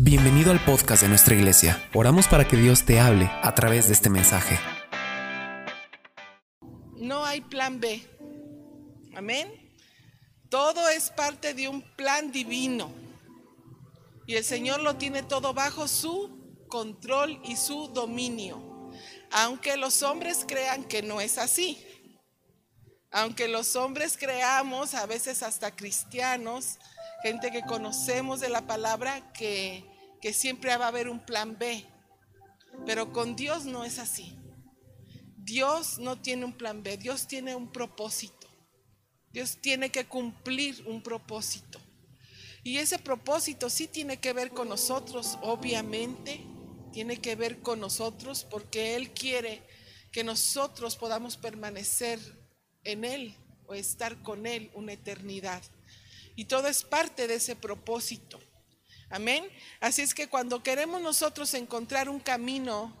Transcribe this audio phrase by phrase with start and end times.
[0.00, 1.90] Bienvenido al podcast de nuestra iglesia.
[1.92, 4.56] Oramos para que Dios te hable a través de este mensaje.
[6.94, 8.06] No hay plan B.
[9.16, 9.52] Amén.
[10.48, 12.92] Todo es parte de un plan divino.
[14.24, 18.92] Y el Señor lo tiene todo bajo su control y su dominio.
[19.32, 21.84] Aunque los hombres crean que no es así.
[23.10, 26.78] Aunque los hombres creamos, a veces hasta cristianos,
[27.22, 29.84] gente que conocemos de la palabra, que,
[30.20, 31.84] que siempre va a haber un plan B.
[32.86, 34.36] Pero con Dios no es así.
[35.36, 38.48] Dios no tiene un plan B, Dios tiene un propósito.
[39.32, 41.78] Dios tiene que cumplir un propósito.
[42.64, 46.44] Y ese propósito sí tiene que ver con nosotros, obviamente,
[46.92, 49.62] tiene que ver con nosotros porque Él quiere
[50.12, 52.18] que nosotros podamos permanecer
[52.84, 53.34] en Él
[53.66, 55.62] o estar con Él una eternidad.
[56.38, 58.38] Y todo es parte de ese propósito.
[59.10, 59.44] Amén.
[59.80, 62.96] Así es que cuando queremos nosotros encontrar un camino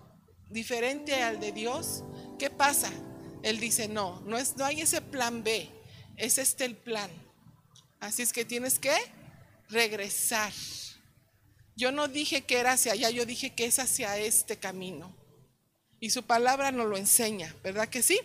[0.50, 2.02] diferente al de Dios,
[2.36, 2.90] ¿qué pasa?
[3.44, 5.70] Él dice, no, no, es, no hay ese plan B,
[6.16, 7.12] es este el plan.
[8.00, 8.92] Así es que tienes que
[9.68, 10.52] regresar.
[11.76, 15.16] Yo no dije que era hacia allá, yo dije que es hacia este camino.
[16.00, 18.18] Y su palabra nos lo enseña, ¿verdad que sí?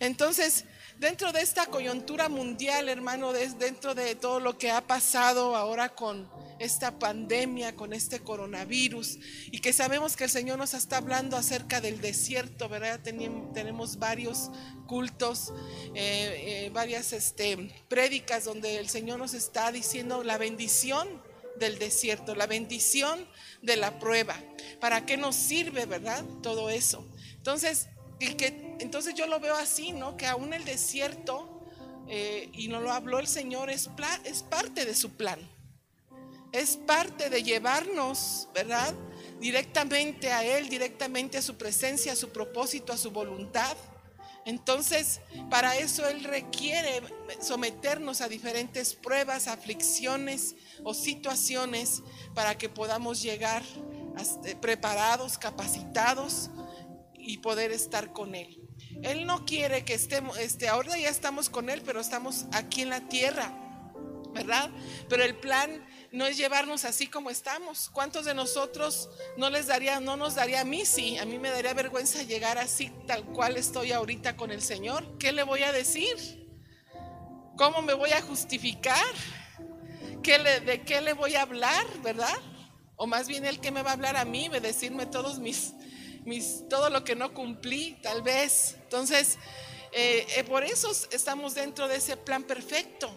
[0.00, 0.66] Entonces,
[1.04, 6.30] dentro de esta coyuntura mundial, hermano, dentro de todo lo que ha pasado ahora con
[6.58, 9.18] esta pandemia, con este coronavirus,
[9.50, 13.00] y que sabemos que el Señor nos está hablando acerca del desierto, ¿verdad?
[13.02, 14.50] Tenemos varios
[14.86, 15.52] cultos,
[15.94, 21.06] eh, eh, varias este, prédicas donde el Señor nos está diciendo la bendición
[21.56, 23.28] del desierto, la bendición
[23.60, 24.36] de la prueba.
[24.80, 26.24] ¿Para qué nos sirve, verdad?
[26.42, 27.06] Todo eso.
[27.36, 27.88] Entonces,
[28.20, 30.16] y que, entonces yo lo veo así, ¿no?
[30.16, 31.62] Que aún el desierto,
[32.08, 33.88] eh, y no lo habló el Señor, es,
[34.24, 35.38] es parte de su plan.
[36.52, 38.94] Es parte de llevarnos, ¿verdad?
[39.40, 43.76] Directamente a Él, directamente a su presencia, a su propósito, a su voluntad.
[44.44, 47.02] Entonces, para eso Él requiere
[47.40, 52.02] someternos a diferentes pruebas, aflicciones o situaciones
[52.34, 53.62] para que podamos llegar
[54.44, 56.50] eh, preparados, capacitados
[57.14, 58.63] y poder estar con Él.
[59.02, 62.90] Él no quiere que estemos, este, ahora ya estamos con Él, pero estamos aquí en
[62.90, 63.52] la tierra,
[64.32, 64.70] ¿verdad?
[65.08, 67.90] Pero el plan no es llevarnos así como estamos.
[67.90, 71.18] ¿Cuántos de nosotros no les daría, no nos daría a mí sí?
[71.18, 75.18] A mí me daría vergüenza llegar así tal cual estoy ahorita con el Señor.
[75.18, 76.48] ¿Qué le voy a decir?
[77.56, 79.04] ¿Cómo me voy a justificar?
[80.22, 82.38] ¿Qué le, ¿De qué le voy a hablar, verdad?
[82.96, 85.74] O más bien el que me va a hablar a mí, de decirme todos mis,
[86.68, 88.76] todo lo que no cumplí, tal vez.
[88.82, 89.38] Entonces,
[89.92, 93.14] eh, eh, por eso estamos dentro de ese plan perfecto,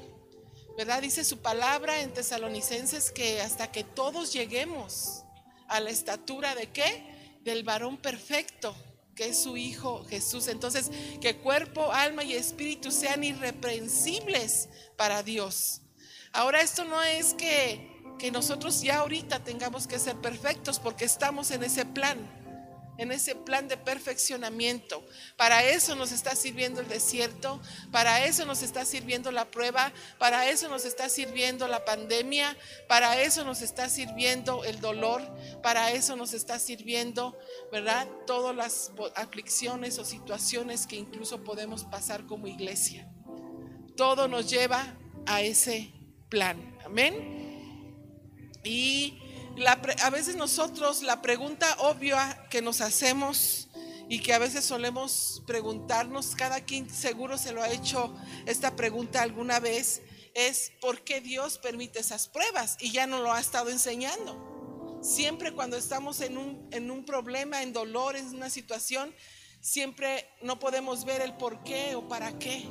[0.77, 1.01] ¿verdad?
[1.01, 5.23] Dice su palabra en Tesalonicenses que hasta que todos lleguemos
[5.67, 7.39] a la estatura de qué?
[7.41, 8.75] Del varón perfecto,
[9.15, 10.47] que es su Hijo Jesús.
[10.47, 10.91] Entonces,
[11.21, 15.81] que cuerpo, alma y espíritu sean irreprensibles para Dios.
[16.33, 21.49] Ahora, esto no es que, que nosotros ya ahorita tengamos que ser perfectos porque estamos
[21.51, 22.37] en ese plan
[22.97, 25.05] en ese plan de perfeccionamiento.
[25.35, 30.49] Para eso nos está sirviendo el desierto, para eso nos está sirviendo la prueba, para
[30.49, 32.57] eso nos está sirviendo la pandemia,
[32.87, 35.21] para eso nos está sirviendo el dolor,
[35.61, 37.37] para eso nos está sirviendo,
[37.71, 38.07] ¿verdad?
[38.25, 43.09] Todas las aflicciones o situaciones que incluso podemos pasar como iglesia.
[43.95, 45.93] Todo nos lleva a ese
[46.29, 46.77] plan.
[46.85, 47.37] Amén.
[48.63, 49.19] Y
[49.65, 53.67] a veces nosotros la pregunta obvia que nos hacemos
[54.09, 59.21] y que a veces solemos preguntarnos, cada quien seguro se lo ha hecho esta pregunta
[59.21, 60.01] alguna vez,
[60.33, 62.77] es ¿por qué Dios permite esas pruebas?
[62.79, 64.99] Y ya no lo ha estado enseñando.
[65.01, 69.13] Siempre cuando estamos en un, en un problema, en dolor, en una situación,
[69.59, 72.65] siempre no podemos ver el por qué o para qué.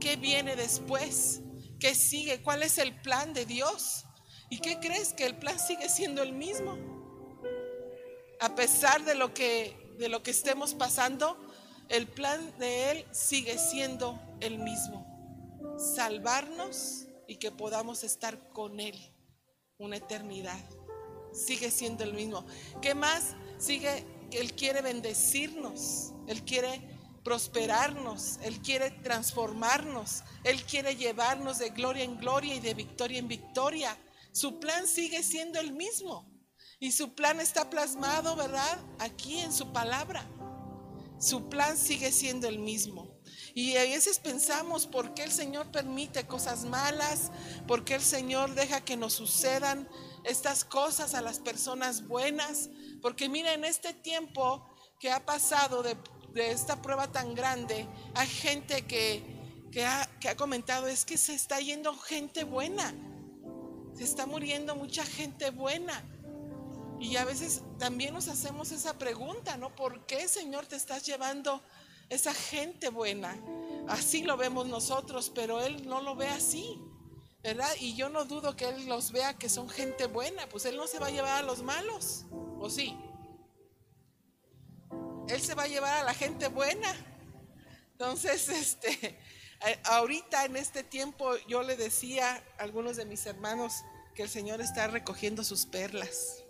[0.00, 1.40] ¿Qué viene después?
[1.80, 2.42] ¿Qué sigue?
[2.42, 4.04] ¿Cuál es el plan de Dios?
[4.50, 5.12] ¿Y qué crees?
[5.12, 6.76] Que el plan sigue siendo el mismo.
[8.40, 11.36] A pesar de lo que, de lo que estemos pasando,
[11.88, 15.06] el plan de Él sigue siendo el mismo.
[15.78, 18.96] Salvarnos y que podamos estar con Él
[19.78, 20.58] una eternidad.
[21.32, 22.46] Sigue siendo el mismo.
[22.80, 23.34] ¿Qué más?
[23.58, 26.12] Sigue Él quiere bendecirnos.
[26.26, 26.80] Él quiere
[27.22, 28.38] prosperarnos.
[28.42, 30.22] Él quiere transformarnos.
[30.44, 33.96] Él quiere llevarnos de gloria en gloria y de victoria en victoria.
[34.38, 36.30] Su plan sigue siendo el mismo.
[36.78, 38.78] Y su plan está plasmado, ¿verdad?
[39.00, 40.24] Aquí en su palabra.
[41.18, 43.18] Su plan sigue siendo el mismo.
[43.52, 47.32] Y a veces pensamos por qué el Señor permite cosas malas,
[47.66, 49.88] por qué el Señor deja que nos sucedan
[50.22, 52.70] estas cosas a las personas buenas,
[53.02, 54.64] porque mira, en este tiempo
[55.00, 55.96] que ha pasado de,
[56.36, 59.24] esta prueba tan grande, hay gente que,
[59.84, 62.94] ha comentado, es que se está yendo gente buena,
[63.98, 66.04] se está muriendo mucha gente buena.
[67.00, 69.74] Y a veces también nos hacemos esa pregunta, ¿no?
[69.74, 71.60] ¿Por qué, Señor, te estás llevando
[72.08, 73.36] esa gente buena?
[73.88, 76.80] Así lo vemos nosotros, pero Él no lo ve así,
[77.42, 77.68] ¿verdad?
[77.80, 80.86] Y yo no dudo que Él los vea que son gente buena, pues Él no
[80.86, 82.24] se va a llevar a los malos,
[82.60, 82.96] ¿o sí?
[85.28, 86.94] Él se va a llevar a la gente buena.
[87.90, 89.18] Entonces, este,
[89.84, 93.72] ahorita en este tiempo yo le decía a algunos de mis hermanos
[94.14, 96.44] que el Señor está recogiendo sus perlas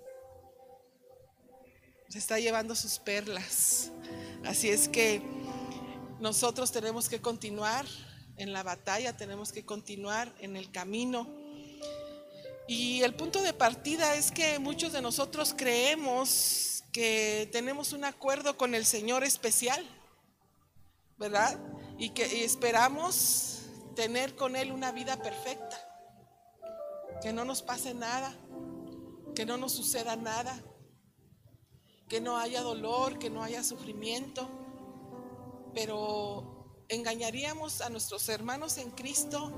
[2.09, 3.93] se está llevando sus perlas.
[4.45, 5.21] Así es que
[6.21, 7.85] nosotros tenemos que continuar
[8.37, 11.29] en la batalla, tenemos que continuar en el camino.
[12.67, 18.57] Y el punto de partida es que muchos de nosotros creemos que tenemos un acuerdo
[18.57, 19.85] con el Señor especial,
[21.19, 21.59] ¿verdad?
[21.99, 23.63] Y que esperamos
[23.95, 25.77] tener con Él una vida perfecta,
[27.21, 28.33] que no nos pase nada,
[29.35, 30.63] que no nos suceda nada,
[32.09, 34.49] que no haya dolor, que no haya sufrimiento,
[35.75, 39.51] pero engañaríamos a nuestros hermanos en Cristo,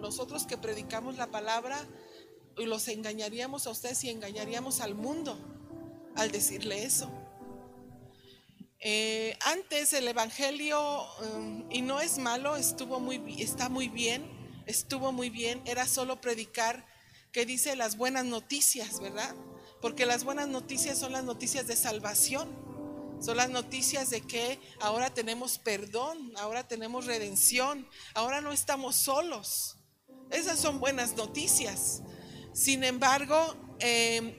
[0.00, 1.86] nosotros que predicamos la palabra,
[2.56, 5.36] y los engañaríamos a ustedes y engañaríamos al mundo
[6.16, 7.10] al decirle eso.
[8.82, 11.04] Eh, antes el Evangelio,
[11.34, 14.24] um, y no es malo, estuvo muy, está muy bien,
[14.66, 16.86] estuvo muy bien, era solo predicar
[17.30, 19.34] que dice las buenas noticias, ¿verdad?
[19.82, 22.70] Porque las buenas noticias son las noticias de salvación.
[23.20, 29.76] Son las noticias de que ahora tenemos perdón, ahora tenemos redención, ahora no estamos solos.
[30.30, 32.02] Esas son buenas noticias.
[32.54, 34.34] Sin embargo, em,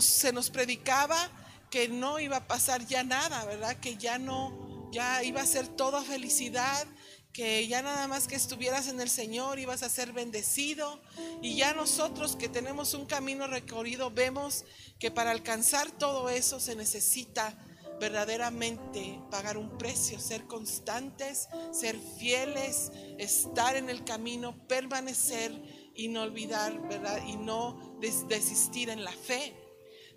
[0.00, 1.30] se nos predicaba
[1.70, 3.76] que no iba a pasar ya nada, ¿verdad?
[3.78, 6.86] Que ya no, ya iba a ser toda felicidad,
[7.32, 11.00] que ya nada más que estuvieras en el Señor ibas a ser bendecido.
[11.42, 14.64] Y ya nosotros que tenemos un camino recorrido vemos
[14.98, 17.56] que para alcanzar todo eso se necesita
[18.00, 25.52] verdaderamente pagar un precio, ser constantes, ser fieles, estar en el camino, permanecer
[25.94, 27.22] y no olvidar, ¿verdad?
[27.26, 29.54] Y no desistir en la fe.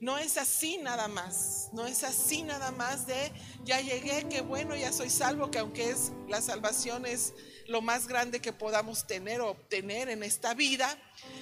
[0.03, 3.31] No es así nada más, no es así nada más de
[3.63, 7.33] ya llegué, qué bueno, ya soy salvo, que aunque es la salvación es
[7.67, 10.99] lo más grande que podamos tener o obtener en esta vida,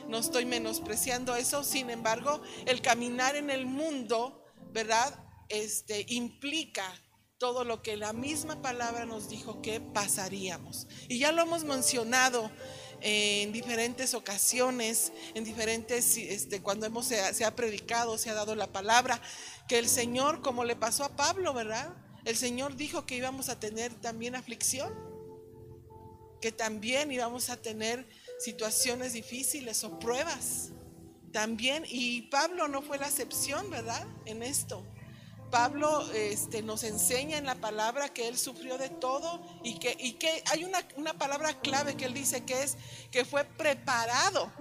[0.07, 5.11] no estoy menospreciando eso, sin embargo, el caminar en el mundo, ¿verdad?
[5.49, 6.85] Este implica
[7.39, 10.85] todo lo que la misma palabra nos dijo que pasaríamos.
[11.07, 12.51] Y ya lo hemos mencionado
[13.01, 18.68] en diferentes ocasiones, en diferentes, este, cuando hemos, se, ha predicado, se ha dado la
[18.68, 19.21] palabra,
[19.68, 21.94] que el Señor, como le pasó a Pablo, ¿verdad?
[22.25, 24.94] El Señor dijo que íbamos a tener también aflicción,
[26.39, 28.07] que también íbamos a tener
[28.39, 30.71] situaciones difíciles o pruebas.
[31.31, 34.06] También, y Pablo no fue la excepción, ¿verdad?
[34.25, 34.86] En esto.
[35.51, 40.13] Pablo este, nos enseña en la palabra que él sufrió de todo y que, y
[40.13, 42.77] que hay una, una palabra clave que él dice que es
[43.12, 44.51] que fue preparado,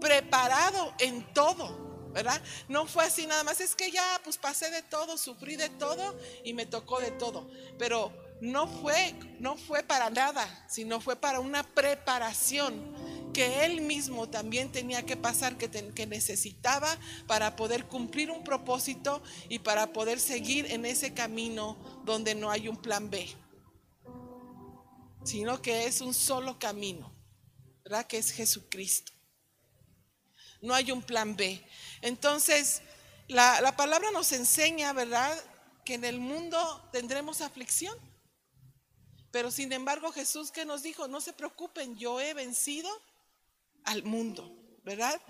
[0.00, 2.40] preparado en todo, ¿verdad?
[2.68, 6.18] No fue así nada más, es que ya pues pasé de todo, sufrí de todo
[6.42, 11.40] y me tocó de todo, pero no fue, no fue para nada, sino fue para
[11.40, 12.94] una preparación
[13.36, 19.58] que él mismo también tenía que pasar, que, necesitaba para poder cumplir un propósito y
[19.58, 21.76] para poder seguir en ese camino
[22.06, 23.28] donde no hay un plan B,
[25.22, 27.14] sino que es un solo camino,
[27.84, 28.06] ¿verdad?
[28.06, 29.12] Que es Jesucristo.
[30.62, 31.62] No hay un plan B.
[32.00, 32.80] Entonces,
[33.28, 35.38] la, la palabra nos enseña, ¿verdad?
[35.84, 37.98] Que en el mundo tendremos aflicción.
[39.30, 42.88] Pero sin embargo Jesús que nos dijo, no se preocupen, yo he vencido
[43.86, 45.20] al mundo, ¿verdad?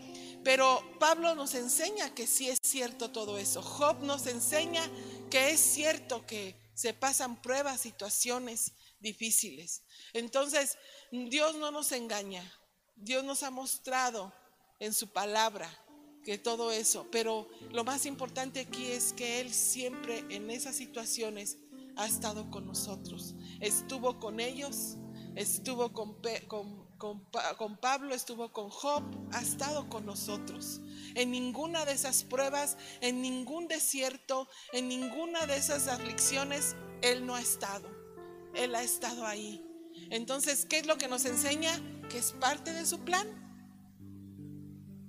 [0.43, 3.63] Pero Pablo nos enseña que sí es cierto todo eso.
[3.63, 4.83] Job nos enseña
[5.31, 9.83] que es cierto que se pasan pruebas, situaciones difíciles.
[10.13, 10.77] Entonces,
[11.11, 12.45] Dios no nos engaña.
[12.97, 14.33] Dios nos ha mostrado
[14.79, 15.71] en su palabra
[16.25, 21.59] que todo eso, pero lo más importante aquí es que Él siempre en esas situaciones
[21.97, 23.35] ha estado con nosotros.
[23.61, 24.97] Estuvo con ellos,
[25.35, 26.17] estuvo con,
[26.49, 30.81] con con, Pablo, estuvo con Job, ha estado con nosotros.
[31.15, 37.35] En ninguna de esas pruebas, en ningún desierto, en ninguna de esas aflicciones, Él no
[37.35, 37.89] ha estado.
[38.55, 39.63] Él ha estado ahí.
[40.11, 41.73] Entonces, ¿qué es lo que nos enseña?
[42.09, 43.45] Que es parte de su plan.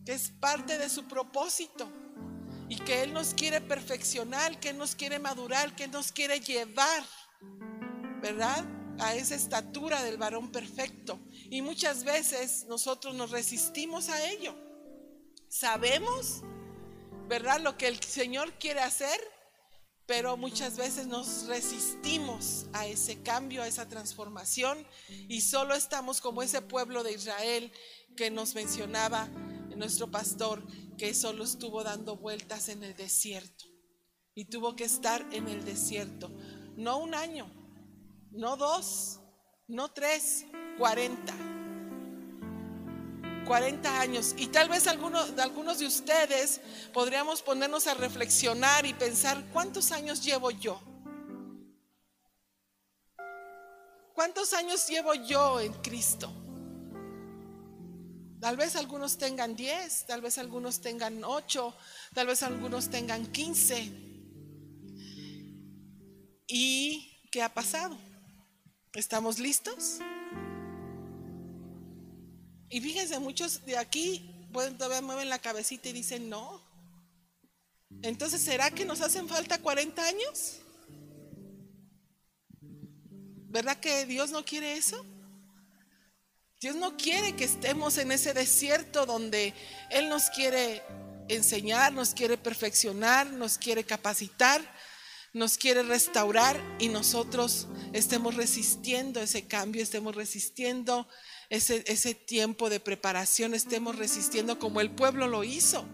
[0.06, 1.92] que es parte de su propósito
[2.70, 7.04] y que Él nos quiere perfeccionar, que nos quiere madurar, que nos quiere llevar,
[8.22, 8.66] ¿verdad?
[9.00, 11.20] A esa estatura del varón perfecto.
[11.50, 14.56] Y muchas veces nosotros nos resistimos a ello.
[15.50, 16.42] Sabemos,
[17.28, 17.60] ¿verdad?
[17.62, 19.20] Lo que el Señor quiere hacer,
[20.06, 24.86] pero muchas veces nos resistimos a ese cambio, a esa transformación
[25.28, 27.72] y solo estamos como ese pueblo de Israel
[28.16, 29.30] que nos mencionaba
[29.78, 30.64] nuestro pastor,
[30.98, 33.66] que solo estuvo dando vueltas en el desierto
[34.34, 36.30] y tuvo que estar en el desierto,
[36.76, 37.52] no un año,
[38.38, 39.20] no dos,
[39.68, 40.46] no tres,
[40.78, 41.34] cuarenta.
[43.46, 44.36] 40 años.
[44.38, 46.60] Y tal vez algunos, algunos de ustedes
[46.94, 50.82] podríamos ponernos a reflexionar y pensar, ¿cuántos años llevo yo?
[54.14, 56.30] ¿Cuántos años llevo yo en Cristo?
[58.42, 61.74] Tal vez algunos tengan 10, tal vez algunos tengan 8,
[62.14, 63.92] tal vez algunos tengan 15.
[66.48, 67.98] ¿Y qué ha pasado?
[68.98, 70.00] ¿Estamos listos?
[72.68, 76.64] Y fíjense, muchos de aquí pueden todavía mueven la cabecita y dicen no.
[78.02, 80.62] Entonces, ¿será que nos hacen falta 40 años?
[83.50, 85.06] ¿Verdad que Dios no quiere eso?
[86.60, 89.54] Dios no quiere que estemos en ese desierto donde
[89.92, 90.82] Él nos quiere
[91.28, 94.60] enseñar, nos quiere perfeccionar, nos quiere capacitar,
[95.38, 101.08] nos quiere restaurar y nosotros estemos resistiendo ese cambio, estemos resistiendo
[101.50, 105.88] ese, ese tiempo de preparación, estemos resistiendo como el pueblo lo hizo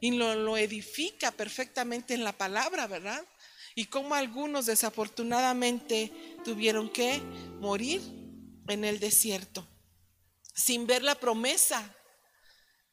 [0.00, 3.24] y lo, lo edifica perfectamente en la palabra, ¿verdad?
[3.74, 6.12] Y como algunos desafortunadamente
[6.44, 7.20] tuvieron que
[7.60, 8.02] morir
[8.68, 9.68] en el desierto,
[10.54, 11.94] sin ver la promesa,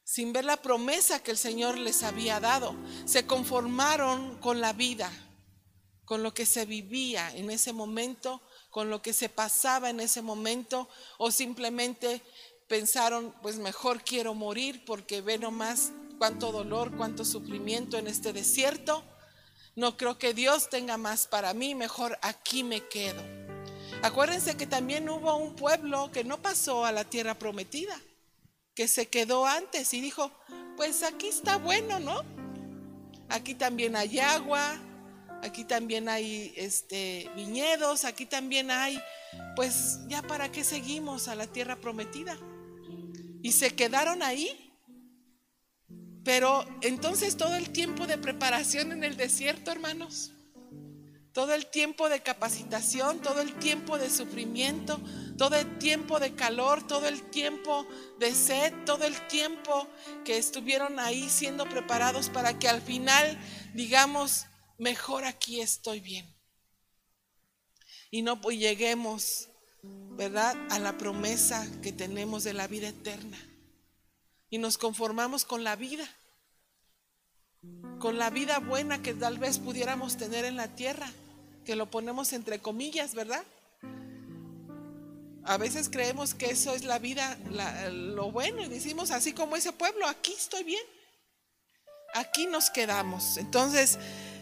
[0.03, 2.75] sin ver la promesa que el Señor les había dado.
[3.05, 5.11] Se conformaron con la vida,
[6.09, 10.23] con lo que se vivía en ese momento con lo que se pasaba en ese
[10.23, 10.89] momento
[11.19, 12.23] o simplemente
[12.67, 19.03] pensaron, pues mejor quiero morir porque ve nomás cuánto dolor, cuánto sufrimiento en este desierto.
[19.75, 23.21] No creo que Dios tenga más para mí, mejor aquí me quedo.
[24.01, 28.01] Acuérdense que también hubo un pueblo que no pasó a la tierra prometida,
[28.73, 30.31] que se quedó antes y dijo,
[30.75, 32.23] pues aquí está bueno, ¿no?
[33.29, 34.79] Aquí también hay agua,
[35.43, 39.01] aquí también hay este, viñedos, aquí también hay,
[39.55, 42.37] pues ya para qué seguimos a la tierra prometida.
[43.41, 44.65] Y se quedaron ahí.
[46.23, 50.33] Pero entonces todo el tiempo de preparación en el desierto, hermanos,
[51.31, 54.99] todo el tiempo de capacitación, todo el tiempo de sufrimiento,
[55.37, 57.87] todo el tiempo de calor, todo el tiempo
[58.19, 59.87] de sed, todo el tiempo
[60.25, 63.39] que estuvieron ahí siendo preparados para que al final
[63.73, 64.45] digamos,
[64.79, 66.35] mejor aquí estoy bien.
[68.09, 69.49] Y no pues lleguemos,
[69.83, 73.37] ¿verdad?, a la promesa que tenemos de la vida eterna.
[74.49, 76.09] Y nos conformamos con la vida,
[77.99, 81.11] con la vida buena que tal vez pudiéramos tener en la tierra,
[81.65, 83.43] que lo ponemos entre comillas, ¿verdad?
[85.43, 87.37] A veces creemos que eso es la vida,
[87.91, 90.83] lo bueno, y decimos así como ese pueblo, aquí estoy bien,
[92.15, 93.37] aquí nos quedamos.
[93.37, 93.99] Entonces,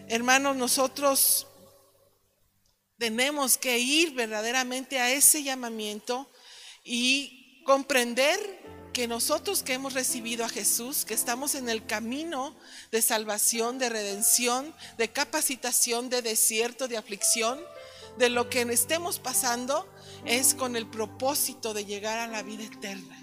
[0.09, 1.47] Hermanos, nosotros
[2.97, 6.29] tenemos que ir verdaderamente a ese llamamiento
[6.85, 8.39] y comprender
[8.93, 12.55] que nosotros que hemos recibido a Jesús, que estamos en el camino
[12.89, 17.59] de salvación, de redención, de capacitación, de desierto, de aflicción,
[18.17, 19.91] de lo que estemos pasando,
[20.23, 23.16] es con el propósito de llegar a la vida eterna.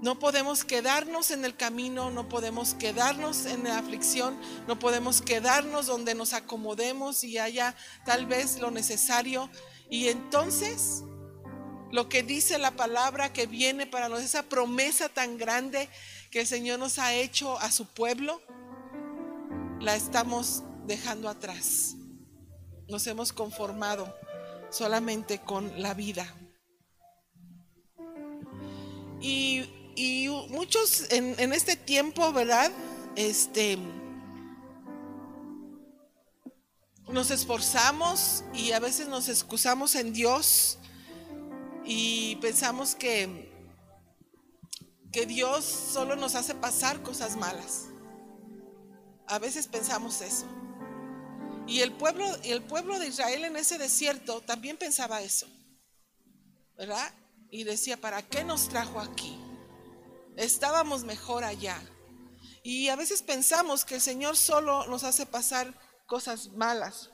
[0.00, 4.38] No podemos quedarnos en el camino, no podemos quedarnos en la aflicción,
[4.68, 7.74] no podemos quedarnos donde nos acomodemos y haya
[8.04, 9.50] tal vez lo necesario.
[9.90, 11.02] Y entonces,
[11.90, 15.88] lo que dice la palabra que viene para nosotros, esa promesa tan grande
[16.30, 18.40] que el Señor nos ha hecho a su pueblo,
[19.80, 21.96] la estamos dejando atrás.
[22.88, 24.14] Nos hemos conformado
[24.70, 26.32] solamente con la vida.
[29.20, 32.70] Y y muchos en, este tiempo, ¿verdad?
[33.16, 33.76] Este,
[37.08, 40.78] nos esforzamos y a veces nos excusamos en Dios
[41.84, 43.50] y pensamos que,
[45.10, 47.86] que Dios solo nos hace pasar cosas malas.
[49.26, 50.46] A veces pensamos eso.
[51.66, 55.48] Y el pueblo, el pueblo de Israel en ese desierto también pensaba eso.
[56.76, 57.12] ¿Verdad?
[57.50, 59.36] Y decía, ¿para qué nos trajo aquí?
[60.38, 61.82] Estábamos mejor allá.
[62.62, 65.74] Y a veces pensamos que el Señor solo nos hace pasar
[66.06, 67.10] cosas malas.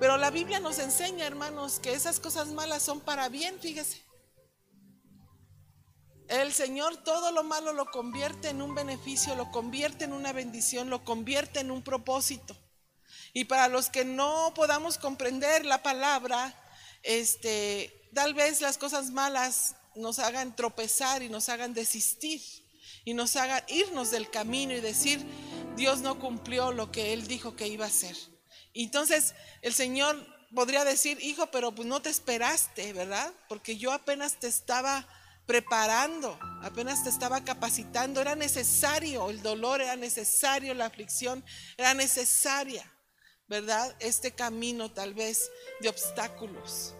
[0.00, 4.04] Pero la Biblia nos enseña, hermanos, que esas cosas malas son para bien, fíjese.
[6.28, 10.90] El Señor todo lo malo lo convierte en un beneficio, lo convierte en una bendición,
[10.90, 12.56] lo convierte en un propósito.
[13.32, 16.52] Y para los que no podamos comprender la palabra,
[17.04, 22.40] este, tal vez las cosas malas nos hagan tropezar y nos hagan desistir
[23.04, 25.24] y nos hagan irnos del camino y decir,
[25.76, 28.16] Dios no cumplió lo que Él dijo que iba a hacer.
[28.74, 30.16] entonces el Señor
[30.54, 33.32] podría decir, hijo, pero pues no te esperaste, ¿verdad?
[33.48, 35.06] Porque yo apenas te estaba
[35.46, 41.44] preparando, apenas te estaba capacitando, era necesario, el dolor era necesario, la aflicción
[41.76, 42.90] era necesaria,
[43.46, 43.94] ¿verdad?
[44.00, 45.50] Este camino tal vez
[45.80, 46.94] de obstáculos.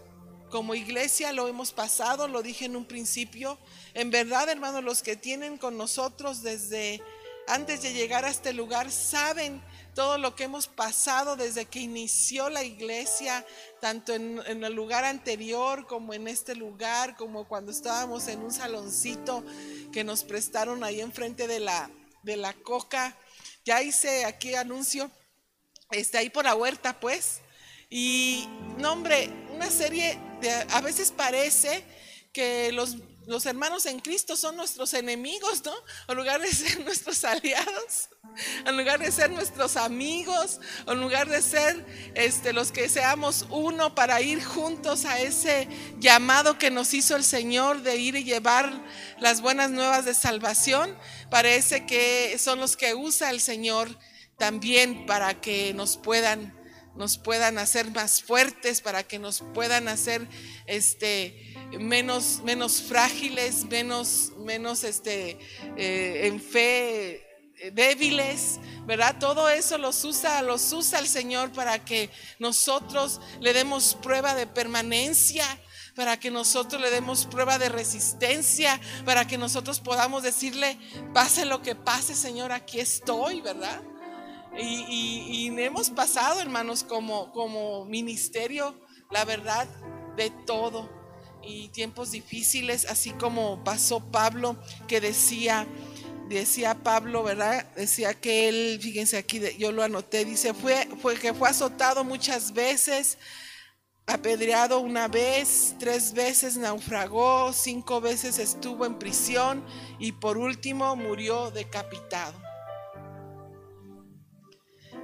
[0.49, 3.57] Como iglesia lo hemos pasado, lo dije en un principio.
[3.93, 7.01] En verdad, hermanos, los que tienen con nosotros desde
[7.47, 9.61] antes de llegar a este lugar saben
[9.93, 13.45] todo lo que hemos pasado desde que inició la iglesia,
[13.81, 19.43] tanto en, el lugar anterior como en este lugar, como cuando estábamos en un saloncito
[19.91, 21.89] que nos prestaron ahí enfrente de la,
[22.21, 23.17] de la coca.
[23.65, 25.09] Ya hice aquí anuncio,
[25.89, 27.39] está ahí por la huerta, pues.
[27.89, 30.19] Y, no, hombre, una serie
[30.69, 31.83] a veces parece
[32.33, 35.73] que los los hermanos en Cristo son nuestros enemigos, ¿no?
[36.07, 38.09] En lugar de ser nuestros aliados,
[38.65, 43.93] en lugar de ser nuestros amigos, en lugar de ser este, los que seamos uno
[43.93, 45.67] para ir juntos a ese
[45.99, 48.71] llamado que nos hizo el Señor de ir y llevar
[49.19, 50.97] las buenas nuevas de salvación,
[51.29, 53.89] parece que son los que usa el Señor
[54.37, 56.56] también para que nos puedan
[56.97, 60.27] nos puedan hacer más fuertes, para que nos puedan hacer
[60.65, 65.37] este menos, menos frágiles, menos, menos este,
[65.77, 67.27] eh, en fe
[67.59, 69.15] eh, débiles, ¿verdad?
[69.19, 74.47] Todo eso los usa, los usa el Señor para que nosotros le demos prueba de
[74.47, 75.45] permanencia,
[75.95, 80.77] para que nosotros le demos prueba de resistencia, para que nosotros podamos decirle,
[81.13, 83.81] pase lo que pase, Señor, aquí estoy, ¿verdad?
[84.57, 88.75] Y, hemos pasado, hermanos, como, como ministerio,
[89.11, 89.67] la verdad,
[90.15, 90.89] de todo
[91.43, 94.57] y tiempos difíciles, así como pasó Pablo,
[94.87, 95.67] que decía,
[96.27, 97.65] decía Pablo, ¿verdad?
[97.75, 102.53] Decía que él, fíjense aquí, yo lo anoté, dice, fue, fue que fue azotado muchas
[102.53, 103.17] veces,
[104.07, 109.63] apedreado una vez, tres veces naufragó, cinco veces estuvo en prisión
[109.99, 112.46] y por último murió decapitado.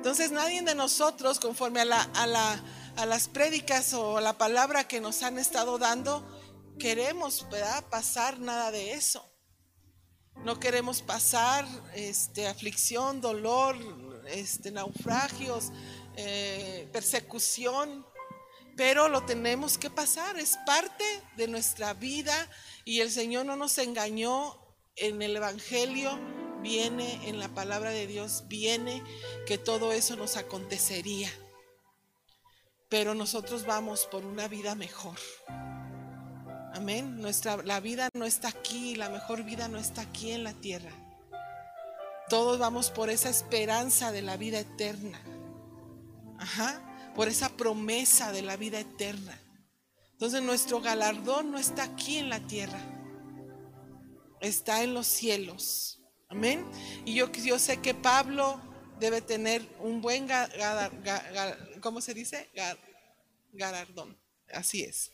[0.03, 2.61] Entonces nadie de nosotros, conforme a, la, a, la,
[2.97, 6.27] a las prédicas o la palabra que nos han estado dando,
[6.77, 7.47] queremos
[7.89, 9.25] pasar nada de eso.
[10.43, 13.77] No queremos pasar este, aflicción, dolor,
[14.27, 15.71] este, naufragios,
[16.17, 18.05] eh, persecución,
[18.75, 21.05] pero lo tenemos que pasar, es parte
[21.37, 22.35] de nuestra vida
[22.83, 24.59] y el Señor no nos engañó
[24.97, 26.19] en el Evangelio,
[26.63, 29.03] viene en la palabra de Dios, viene
[29.45, 31.29] que todo eso nos acontecería,
[32.89, 35.19] pero nosotros vamos por una vida mejor.
[36.73, 37.21] Amén.
[37.21, 40.91] Nuestra, la vida no está aquí, la mejor vida no está aquí en la tierra.
[42.29, 45.21] Todos vamos por esa esperanza de la vida eterna.
[46.39, 47.11] Ajá.
[47.15, 49.39] Por esa promesa de la vida eterna.
[50.13, 52.79] Entonces nuestro galardón no está aquí en la tierra.
[54.39, 56.02] Está en los cielos.
[56.33, 56.65] Amén.
[57.05, 58.59] Y yo, yo sé que Pablo
[58.99, 60.27] debe tener un buen,
[61.79, 62.49] ¿cómo se dice?
[63.51, 64.17] Galardón.
[64.51, 65.11] Así es.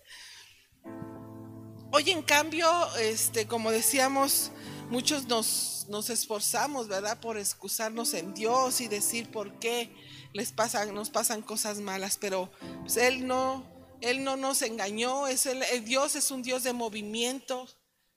[1.92, 4.54] Hoy en cambio, este, como decíamos,
[4.90, 7.20] muchos nos, nos esforzamos, ¿verdad?
[7.20, 9.94] Por excusarnos en Dios y decir por qué
[10.32, 13.66] les pasan, nos pasan cosas malas, pero pues, Él no,
[14.00, 17.68] Él no nos engañó, es el, Dios es un Dios de movimiento,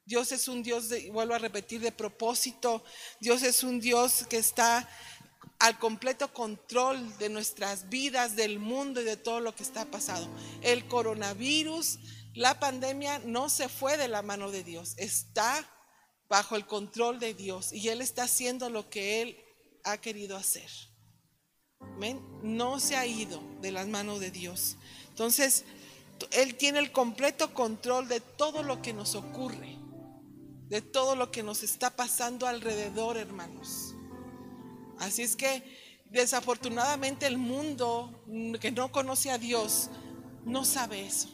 [0.04, 2.84] Dios es un Dios, vuelvo a repetir, de propósito,
[3.20, 4.88] Dios es un Dios que está
[5.58, 10.28] al completo control de nuestras vidas, del mundo y de todo lo que está pasando.
[10.62, 11.98] El coronavirus
[12.34, 15.68] la pandemia no se fue de la mano de Dios, está
[16.28, 19.38] bajo el control de Dios y Él está haciendo lo que Él
[19.84, 20.70] ha querido hacer.
[22.42, 24.76] No se ha ido de las manos de Dios.
[25.08, 25.64] Entonces,
[26.30, 29.76] Él tiene el completo control de todo lo que nos ocurre,
[30.72, 33.94] de todo lo que nos está pasando alrededor, hermanos.
[34.98, 35.62] Así es que,
[36.06, 38.24] desafortunadamente, el mundo
[38.58, 39.90] que no conoce a Dios
[40.46, 41.28] no sabe eso.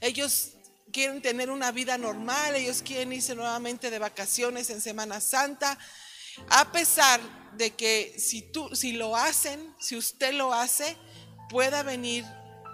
[0.00, 0.52] Ellos
[0.92, 5.76] quieren tener una vida normal, ellos quieren irse nuevamente de vacaciones en Semana Santa,
[6.48, 7.20] a pesar
[7.56, 10.96] de que si tú si lo hacen, si usted lo hace,
[11.50, 12.24] pueda venir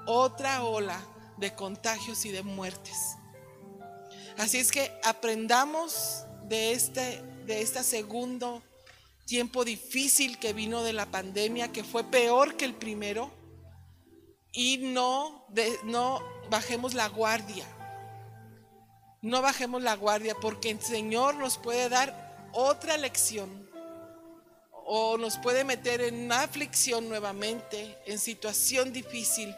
[0.06, 1.02] otra ola
[1.38, 3.16] de contagios y de muertes.
[4.38, 8.62] Así es que aprendamos de este de este segundo
[9.26, 13.30] tiempo difícil que vino de la pandemia, que fue peor que el primero,
[14.52, 15.46] y no,
[15.84, 17.66] no bajemos la guardia.
[19.22, 23.70] No bajemos la guardia porque el Señor nos puede dar otra lección
[24.84, 29.54] o nos puede meter en una aflicción nuevamente, en situación difícil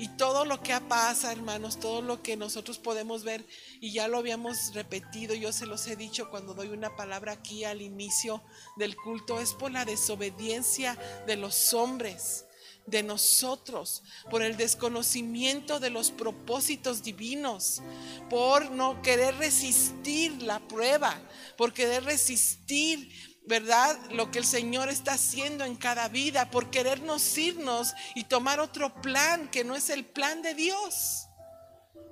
[0.00, 3.44] y todo lo que pasa, hermanos, todo lo que nosotros podemos ver,
[3.82, 7.64] y ya lo habíamos repetido, yo se los he dicho cuando doy una palabra aquí
[7.64, 8.42] al inicio
[8.78, 12.46] del culto, es por la desobediencia de los hombres
[12.86, 17.82] de nosotros, por el desconocimiento de los propósitos divinos,
[18.30, 21.20] por no querer resistir la prueba,
[21.58, 23.98] por querer resistir ¿verdad?
[24.12, 28.94] Lo que el Señor está haciendo en cada vida por querernos irnos y tomar otro
[29.00, 31.26] plan que no es el plan de Dios.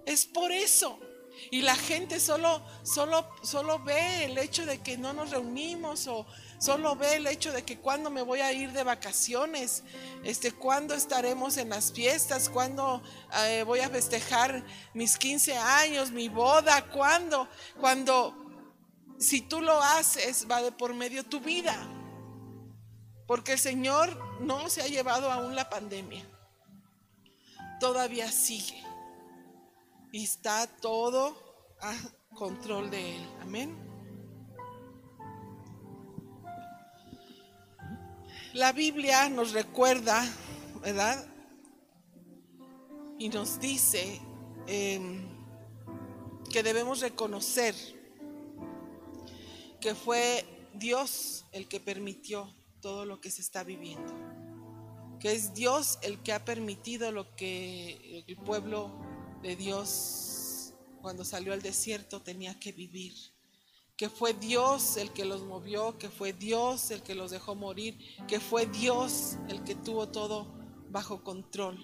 [0.06, 0.98] Es por eso.
[1.50, 6.26] Y la gente solo, solo, solo ve el hecho de que no nos reunimos o
[6.58, 9.84] solo ve el hecho de que cuando me voy a ir de vacaciones,
[10.24, 13.02] este, cuándo estaremos en las fiestas, cuándo
[13.44, 14.64] eh, voy a festejar
[14.94, 17.48] mis 15 años, mi boda, cuándo,
[17.80, 18.47] cuando
[19.18, 21.76] si tú lo haces, va de por medio tu vida.
[23.26, 26.24] Porque el Señor no se ha llevado aún la pandemia.
[27.80, 28.82] Todavía sigue.
[30.12, 31.36] Y está todo
[31.80, 31.94] a
[32.34, 33.28] control de Él.
[33.42, 33.76] Amén.
[38.54, 40.24] La Biblia nos recuerda,
[40.80, 41.26] ¿verdad?
[43.18, 44.20] Y nos dice
[44.66, 45.28] em,
[46.50, 47.97] que debemos reconocer
[49.80, 54.14] que fue Dios el que permitió todo lo que se está viviendo,
[55.20, 58.92] que es Dios el que ha permitido lo que el pueblo
[59.42, 63.14] de Dios cuando salió al desierto tenía que vivir,
[63.96, 67.98] que fue Dios el que los movió, que fue Dios el que los dejó morir,
[68.26, 70.54] que fue Dios el que tuvo todo
[70.90, 71.78] bajo control.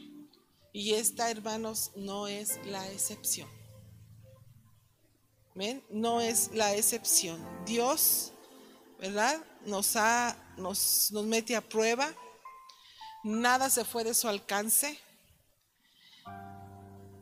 [0.72, 3.48] Y esta, hermanos, no es la excepción.
[5.88, 7.40] No es la excepción.
[7.64, 8.32] Dios,
[8.98, 9.40] ¿verdad?
[9.66, 12.12] Nos, ha, nos, nos mete a prueba.
[13.22, 14.98] Nada se fue de su alcance.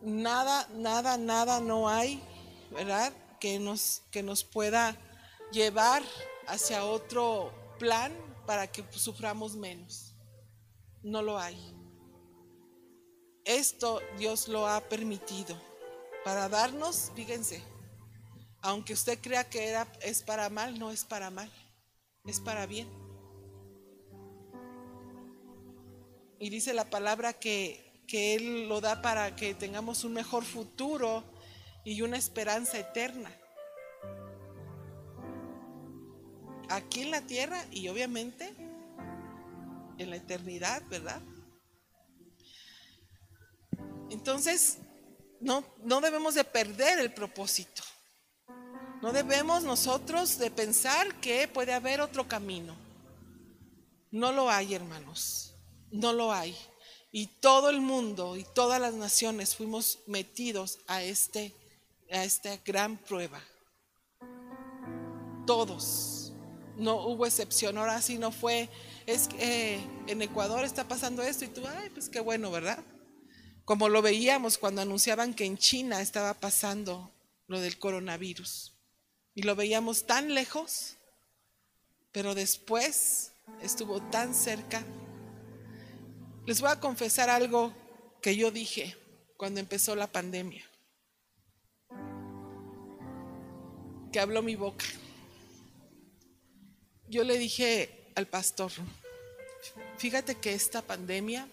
[0.00, 2.22] Nada, nada, nada no hay,
[2.70, 3.12] ¿verdad?
[3.38, 4.96] Que nos, que nos pueda
[5.52, 6.02] llevar
[6.46, 8.12] hacia otro plan
[8.46, 10.14] para que suframos menos.
[11.02, 11.56] No lo hay.
[13.44, 15.60] Esto Dios lo ha permitido
[16.24, 17.62] para darnos, fíjense,
[18.62, 21.50] aunque usted crea que era, es para mal, no es para mal,
[22.24, 22.88] es para bien.
[26.38, 31.24] Y dice la palabra que, que Él lo da para que tengamos un mejor futuro
[31.84, 33.30] y una esperanza eterna.
[36.68, 38.54] Aquí en la tierra y obviamente
[39.98, 41.20] en la eternidad, ¿verdad?
[44.10, 44.78] Entonces,
[45.40, 47.82] no, no debemos de perder el propósito.
[49.02, 52.76] No debemos nosotros de pensar que puede haber otro camino.
[54.12, 55.56] No lo hay, hermanos.
[55.90, 56.56] No lo hay.
[57.10, 61.52] Y todo el mundo y todas las naciones fuimos metidos a, este,
[62.12, 63.42] a esta gran prueba.
[65.48, 66.32] Todos.
[66.76, 67.78] No hubo excepción.
[67.78, 68.68] Ahora sí no fue.
[69.06, 72.78] Es que eh, en Ecuador está pasando esto y tú, ay, pues qué bueno, ¿verdad?
[73.64, 77.10] Como lo veíamos cuando anunciaban que en China estaba pasando
[77.48, 78.72] lo del coronavirus.
[79.34, 80.96] Y lo veíamos tan lejos,
[82.12, 84.84] pero después estuvo tan cerca.
[86.46, 87.72] Les voy a confesar algo
[88.20, 88.96] que yo dije
[89.36, 90.64] cuando empezó la pandemia,
[94.12, 94.84] que habló mi boca.
[97.08, 98.70] Yo le dije al pastor,
[99.98, 101.48] fíjate que esta pandemia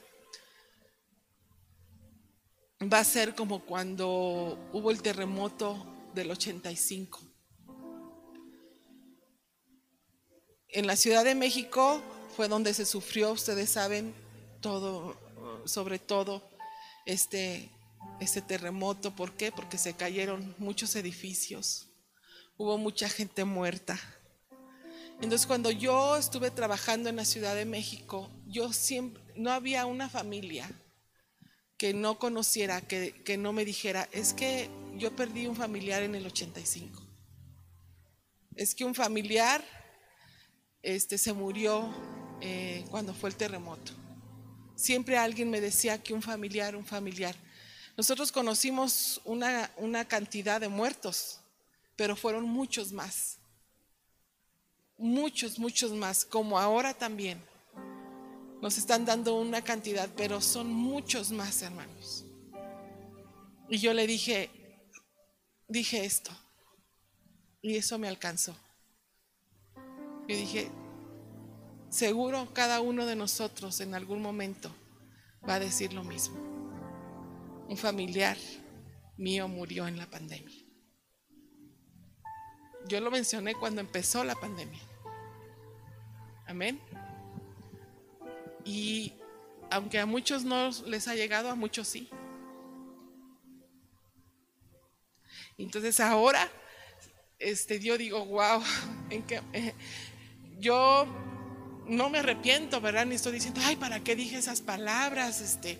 [2.81, 7.28] va a ser como cuando hubo el terremoto del 85.
[10.71, 11.99] En la Ciudad de México
[12.35, 14.13] fue donde se sufrió, ustedes saben,
[14.61, 15.17] todo,
[15.65, 16.47] sobre todo
[17.07, 17.71] este,
[18.19, 19.15] este terremoto.
[19.15, 19.51] ¿Por qué?
[19.51, 21.87] Porque se cayeron muchos edificios,
[22.55, 23.99] hubo mucha gente muerta.
[25.21, 30.07] Entonces cuando yo estuve trabajando en la Ciudad de México, yo siempre, no había una
[30.07, 30.69] familia
[31.77, 36.13] que no conociera, que, que no me dijera, es que yo perdí un familiar en
[36.13, 37.01] el 85.
[38.55, 39.78] Es que un familiar
[40.81, 41.89] este, se murió
[42.41, 43.91] eh, cuando fue el terremoto.
[44.75, 47.35] Siempre alguien me decía que un familiar, un familiar.
[47.97, 51.41] Nosotros conocimos una, una cantidad de muertos,
[51.95, 53.37] pero fueron muchos más.
[54.97, 57.41] Muchos, muchos más, como ahora también.
[58.61, 62.25] Nos están dando una cantidad, pero son muchos más, hermanos.
[63.69, 64.49] Y yo le dije,
[65.67, 66.31] dije esto,
[67.61, 68.55] y eso me alcanzó.
[70.29, 70.69] Y dije,
[71.89, 74.71] seguro cada uno de nosotros en algún momento
[75.47, 76.37] va a decir lo mismo.
[77.67, 78.37] Un familiar
[79.17, 80.55] mío murió en la pandemia.
[82.87, 84.79] Yo lo mencioné cuando empezó la pandemia.
[86.45, 86.79] Amén.
[88.63, 89.13] Y
[89.71, 92.07] aunque a muchos no les ha llegado, a muchos sí.
[95.57, 96.47] Entonces ahora,
[97.39, 98.61] este, yo digo, wow,
[99.09, 99.73] en que, eh,
[100.59, 101.07] yo
[101.87, 103.05] no me arrepiento, ¿verdad?
[103.05, 105.41] Ni estoy diciendo, ay, ¿para qué dije esas palabras?
[105.41, 105.79] Este,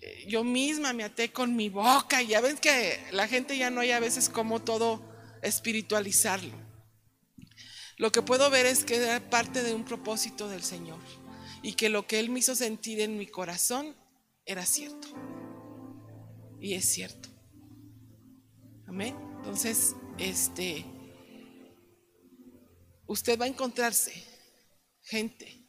[0.00, 3.70] eh, yo misma me até con mi boca y ya ven que la gente ya
[3.70, 5.02] no hay a veces como todo
[5.42, 6.54] espiritualizarlo.
[7.96, 10.98] Lo que puedo ver es que era parte de un propósito del Señor
[11.62, 13.94] y que lo que Él me hizo sentir en mi corazón
[14.46, 15.08] era cierto.
[16.60, 17.28] Y es cierto.
[18.86, 19.16] Amén.
[19.38, 20.84] Entonces, este,
[23.06, 24.12] usted va a encontrarse
[25.02, 25.60] gente.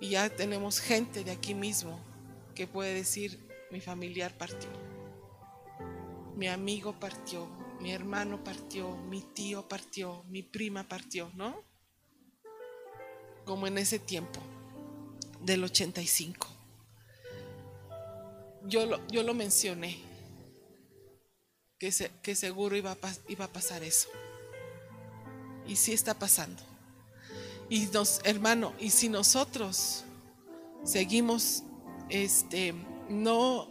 [0.00, 1.98] Y ya tenemos gente de aquí mismo
[2.54, 4.68] que puede decir, mi familiar partió,
[6.36, 7.48] mi amigo partió,
[7.80, 11.62] mi hermano partió, mi tío partió, mi prima partió, ¿no?
[13.44, 14.40] Como en ese tiempo
[15.40, 16.48] del 85.
[18.64, 19.98] Yo lo, yo lo mencioné,
[21.78, 21.92] que,
[22.22, 22.96] que seguro iba
[23.28, 24.08] iba a pasar eso.
[25.66, 26.62] Y sí está pasando.
[27.68, 30.04] Y nos, hermano, y si nosotros
[30.84, 31.64] seguimos
[32.08, 32.74] este
[33.08, 33.68] no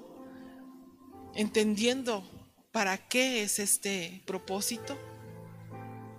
[1.34, 2.23] entendiendo
[2.71, 4.97] para qué es este propósito,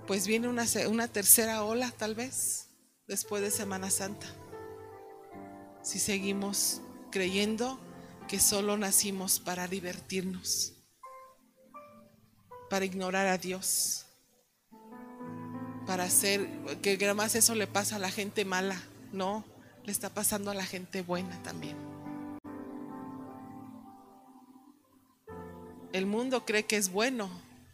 [0.07, 2.69] pues viene una, una tercera ola tal vez
[3.07, 4.27] después de Semana Santa.
[5.83, 7.79] Si seguimos creyendo
[8.27, 10.75] que solo nacimos para divertirnos,
[12.71, 14.06] para ignorar a Dios
[15.87, 16.49] para hacer,
[16.83, 18.81] que además eso le pasa a la gente mala,
[19.13, 19.45] no,
[19.85, 21.77] le está pasando a la gente buena también.
[25.93, 27.31] El mundo cree que es bueno,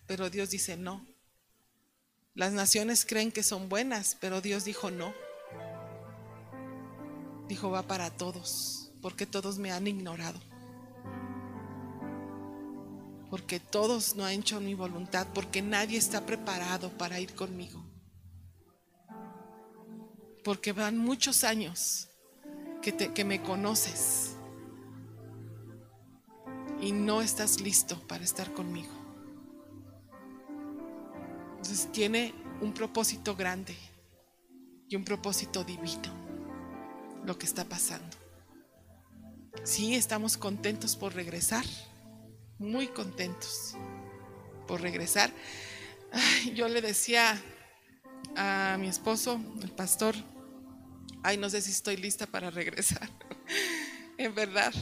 [0.07, 1.05] pero Dios dice no.
[2.35, 5.15] Las naciones creen que son buenas, pero Dios dijo no.
[7.49, 10.41] Dijo va para todos, porque todos me han ignorado.
[13.31, 17.92] Porque todos no han hecho mi voluntad, porque nadie está preparado para ir conmigo
[20.43, 22.09] porque van muchos años
[22.81, 24.37] que, que me conoces
[26.81, 28.93] y no estás listo para estar conmigo.
[31.53, 33.77] Entonces tiene un propósito grande
[34.89, 36.13] y un propósito divino
[37.25, 38.17] lo que está pasando.
[39.65, 41.65] Sí, estamos contentos por regresar,
[42.59, 43.77] muy contentos
[44.67, 45.33] por regresar.
[46.55, 47.41] yo le decía
[48.37, 50.15] a mi esposo, el pastor,
[51.23, 53.09] ay, no sé si estoy lista para regresar.
[54.19, 54.73] en verdad,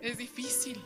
[0.00, 0.82] es difícil.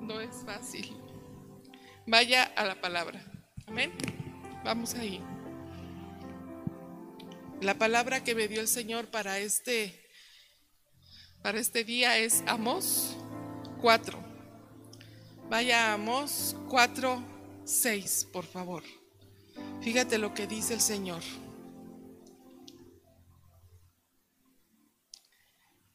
[0.00, 0.96] No es fácil.
[2.06, 3.24] Vaya a la palabra.
[3.66, 3.92] Amén.
[4.64, 5.20] Vamos ahí.
[7.60, 10.00] La palabra que me dio el Señor para este
[11.42, 13.16] para este día es Amos
[13.80, 14.21] 4.
[15.52, 17.22] Vaya a Amos 4,
[17.66, 18.82] 6, por favor.
[19.82, 21.20] Fíjate lo que dice el Señor.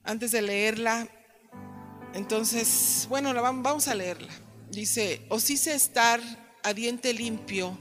[0.04, 1.10] Antes de leerla,
[2.14, 4.32] entonces, bueno, vamos a leerla.
[4.70, 6.22] Dice, os hice estar
[6.62, 7.76] a diente limpio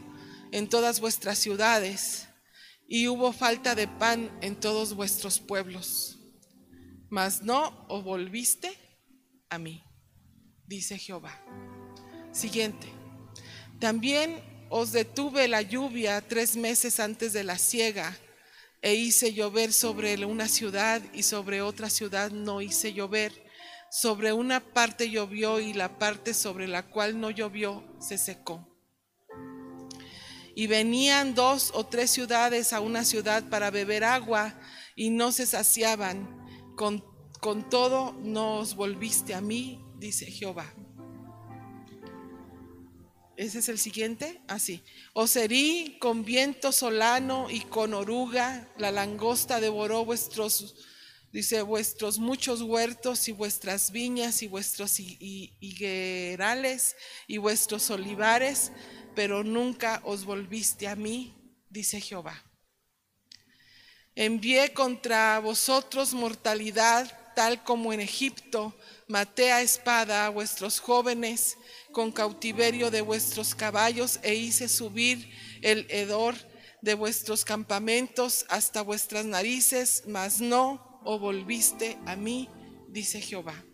[0.53, 2.27] en todas vuestras ciudades,
[2.89, 6.19] y hubo falta de pan en todos vuestros pueblos,
[7.11, 8.73] mas no os volviste
[9.51, 9.86] a mí
[10.67, 11.41] dice Jehová.
[12.33, 12.89] Siguiente.
[13.81, 18.17] También os detuve la lluvia tres meses antes de la siega
[18.83, 23.45] e hice llover sobre una ciudad y sobre otra ciudad no hice llover.
[23.91, 28.69] Sobre una parte llovió y la parte sobre la cual no llovió se secó.
[30.55, 34.59] Y venían dos o tres ciudades a una ciudad para beber agua
[34.97, 36.35] y no se saciaban.
[36.77, 37.03] Con
[37.41, 40.73] con todo no os volviste a mí, dice Jehová.
[43.37, 44.83] Ese es el siguiente, así.
[45.13, 50.75] Os herí con viento solano y con oruga, la langosta devoró vuestros,
[51.33, 58.73] dice, vuestros muchos huertos y vuestras viñas y vuestros higuerales y vuestros olivares,
[59.15, 61.37] pero nunca os volviste a mí,
[61.69, 62.43] dice Jehová.
[64.15, 68.75] Envié contra vosotros mortalidad, tal como en Egipto,
[69.09, 71.57] maté a espada a vuestros jóvenes
[71.93, 75.31] con cautiverio de vuestros caballos e hice subir
[75.63, 76.35] el hedor
[76.83, 82.49] de vuestros campamentos hasta vuestras narices, mas no os volviste a mí,
[82.89, 83.65] dice Jehová.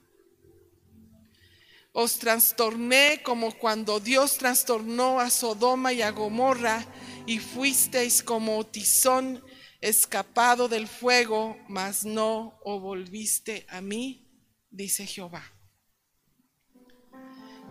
[1.95, 6.87] Os trastorné como cuando Dios trastornó a Sodoma y a Gomorra
[7.27, 9.45] y fuisteis como tizón
[9.83, 14.27] escapado del fuego, mas no os volviste a mí,
[14.73, 15.45] dice Jehová.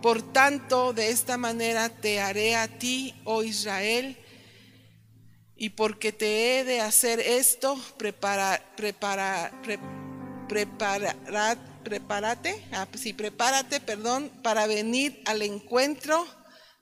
[0.00, 4.16] Por tanto, de esta manera te haré a ti, oh Israel,
[5.54, 9.52] y porque te he de hacer esto, prepara, prepara,
[11.84, 16.26] prepárate, ah, sí, prepárate, perdón, para venir al encuentro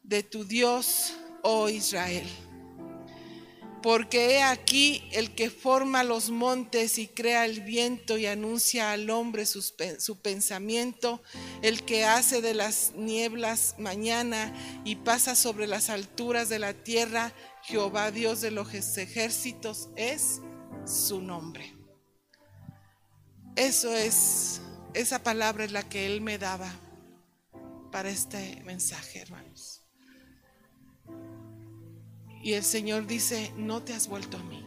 [0.02, 2.26] de tu Dios, oh Israel.
[3.82, 9.08] Porque he aquí el que forma los montes y crea el viento y anuncia al
[9.08, 11.22] hombre su pensamiento,
[11.62, 17.32] el que hace de las nieblas mañana y pasa sobre las alturas de la tierra,
[17.62, 20.40] Jehová Dios de los ejércitos es
[20.84, 21.74] su nombre.
[23.56, 24.60] Eso es,
[24.94, 26.70] esa palabra es la que Él me daba
[27.90, 29.49] para este mensaje, hermanos.
[32.42, 34.64] Y el Señor dice, no te has vuelto a mí.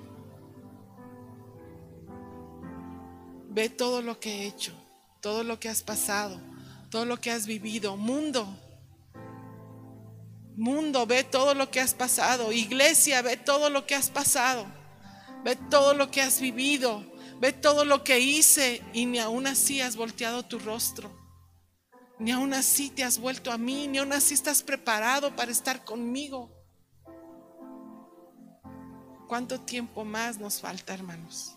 [3.49, 4.73] Ve todo lo que he hecho,
[5.21, 6.39] todo lo que has pasado,
[6.89, 7.97] todo lo que has vivido.
[7.97, 8.47] Mundo,
[10.55, 12.51] mundo, ve todo lo que has pasado.
[12.51, 14.65] Iglesia, ve todo lo que has pasado.
[15.43, 17.03] Ve todo lo que has vivido.
[17.39, 21.11] Ve todo lo que hice y ni aún así has volteado tu rostro.
[22.19, 25.83] Ni aún así te has vuelto a mí, ni aún así estás preparado para estar
[25.83, 26.62] conmigo.
[29.27, 31.55] ¿Cuánto tiempo más nos falta, hermanos?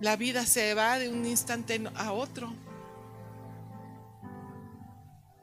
[0.00, 2.52] La vida se va de un instante a otro.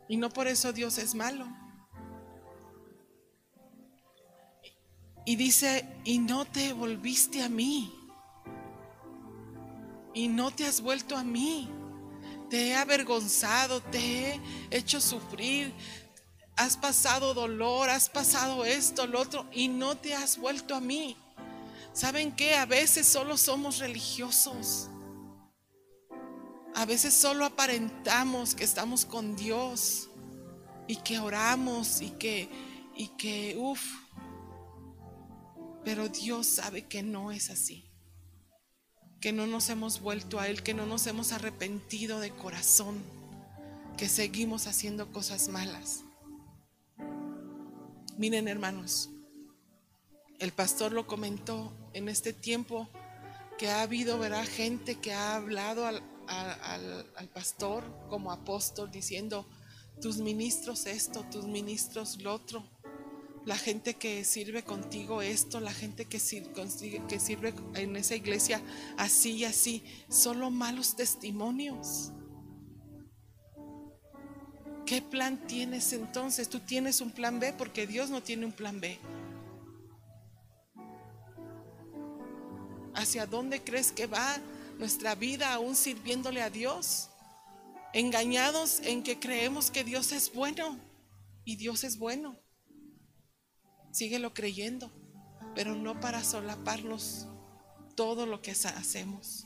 [0.08, 1.48] Y no por eso Dios es malo.
[5.26, 7.94] Y dice, y no te volviste a mí.
[10.14, 11.70] Y no te has vuelto a mí.
[12.50, 15.74] Te he avergonzado, te he hecho sufrir,
[16.56, 21.18] has pasado dolor, has pasado esto, lo otro, y no te has vuelto a mí.
[21.94, 22.56] ¿Saben qué?
[22.56, 24.90] A veces solo somos religiosos.
[26.76, 30.10] A veces solo aparentamos que estamos con Dios
[30.88, 32.50] y que oramos y que,
[32.96, 33.84] y que, uff.
[35.86, 37.86] Pero Dios sabe que no es así.
[39.22, 43.02] Que no nos hemos vuelto a Él, que no nos hemos arrepentido de corazón,
[43.98, 46.03] que seguimos haciendo cosas malas.
[48.16, 49.10] Miren hermanos,
[50.38, 52.88] el pastor lo comentó en este tiempo
[53.58, 54.46] que ha habido, ¿verdad?
[54.46, 56.04] Gente que ha hablado al,
[57.34, 59.48] pastor como apóstol diciendo,
[60.00, 62.64] tus ministros esto, tus ministros lo otro,
[63.46, 68.62] la gente que sirve contigo esto, la gente que, que sirve en esa iglesia
[68.96, 72.12] así y así, solo malos testimonios.
[74.86, 76.50] ¿Qué plan tienes entonces?
[76.50, 79.00] Tú tienes un plan B porque Dios no tiene un plan B.
[82.94, 84.38] ¿Hacia dónde crees que va
[84.78, 87.10] nuestra vida aún sirviéndole a Dios?
[87.94, 90.78] Engañados en que creemos que Dios es bueno
[91.46, 92.38] y Dios es bueno.
[93.92, 94.92] Síguelo creyendo,
[95.56, 97.28] pero no para solaparnos
[97.96, 99.46] todo lo que hacemos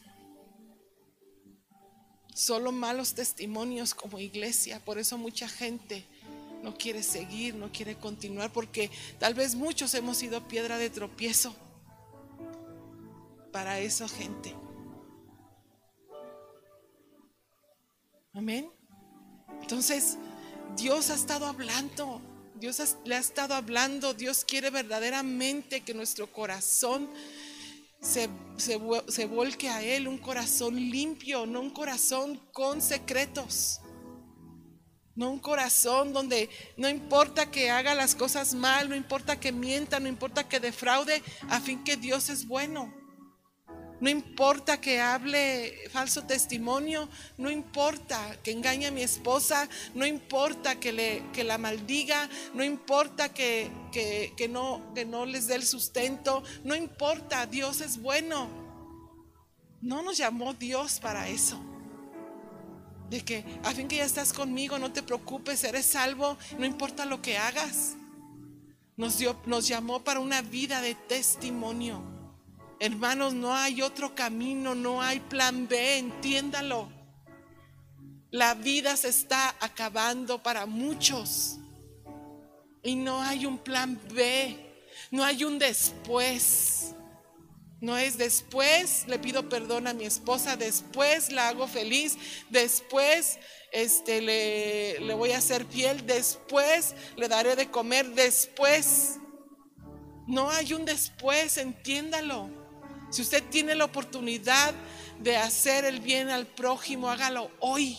[2.38, 4.80] solo malos testimonios como iglesia.
[4.86, 6.06] Por eso mucha gente
[6.62, 11.56] no quiere seguir, no quiere continuar, porque tal vez muchos hemos sido piedra de tropiezo
[13.52, 14.54] para esa gente.
[18.36, 18.70] Amén.
[19.64, 20.18] Entonces,
[20.76, 22.22] Dios ha estado hablando,
[22.54, 27.10] Dios le ha estado hablando, Dios quiere verdaderamente que nuestro corazón
[28.02, 33.82] se, se, volque a Él un corazón limpio, no un corazón con secretos.
[35.16, 40.00] No un corazón donde no importa que haga las cosas mal, no importa que mienta,
[40.00, 42.94] no importa que defraude, a fin que Dios es bueno.
[44.00, 50.80] No importa que hable falso testimonio, no importa que engañe a mi esposa, no importa
[50.80, 55.66] que, le, que la maldiga, no importa que, que, no, que no les dé el
[55.66, 58.48] sustento, no importa, Dios es bueno.
[59.82, 61.60] No nos llamó Dios para eso.
[63.10, 67.06] De que a fin que ya estás conmigo, no te preocupes, eres salvo, no importa
[67.06, 67.96] lo que hagas.
[68.96, 72.17] Nos, dio, nos llamó para una vida de testimonio.
[72.80, 76.90] Hermanos, no hay otro camino, no hay plan B, entiéndalo.
[78.30, 81.58] La vida se está acabando para muchos
[82.84, 84.56] y no hay un plan B,
[85.10, 86.94] no hay un después.
[87.80, 92.18] No es después le pido perdón a mi esposa, después la hago feliz,
[92.50, 93.38] después
[93.72, 99.18] este, le, le voy a hacer fiel, después le daré de comer, después.
[100.28, 102.57] No hay un después, entiéndalo.
[103.18, 104.76] Si usted tiene la oportunidad
[105.20, 107.98] de hacer el bien al prójimo, hágalo hoy.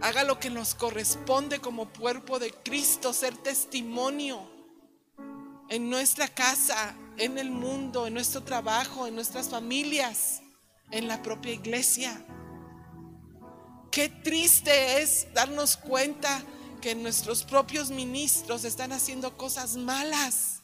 [0.00, 4.42] Haga lo que nos corresponde como cuerpo de Cristo, ser testimonio
[5.68, 10.42] en nuestra casa, en el mundo, en nuestro trabajo, en nuestras familias,
[10.90, 12.26] en la propia iglesia.
[13.92, 16.42] Qué triste es darnos cuenta
[16.80, 20.63] que nuestros propios ministros están haciendo cosas malas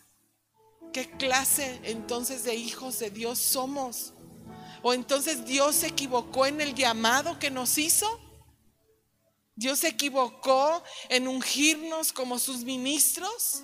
[0.92, 4.12] ¿Qué clase entonces de hijos de Dios somos?
[4.82, 8.06] ¿O entonces Dios se equivocó en el llamado que nos hizo?
[9.54, 13.62] ¿Dios se equivocó en ungirnos como sus ministros?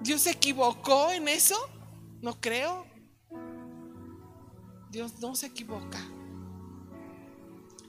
[0.00, 1.56] ¿Dios se equivocó en eso?
[2.20, 2.86] No creo.
[4.90, 5.98] Dios no se equivoca.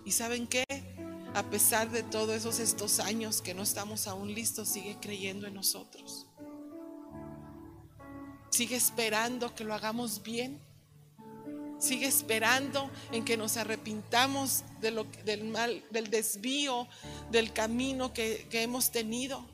[0.03, 0.63] ¿Y saben qué?
[1.36, 5.53] A pesar de todos esos estos años que no estamos aún listos, sigue creyendo en
[5.53, 6.26] nosotros.
[8.57, 10.59] Sigue esperando que lo hagamos bien.
[11.77, 16.87] Sigue esperando en que nos arrepintamos del mal, del desvío,
[17.29, 19.45] del camino que hemos tenido.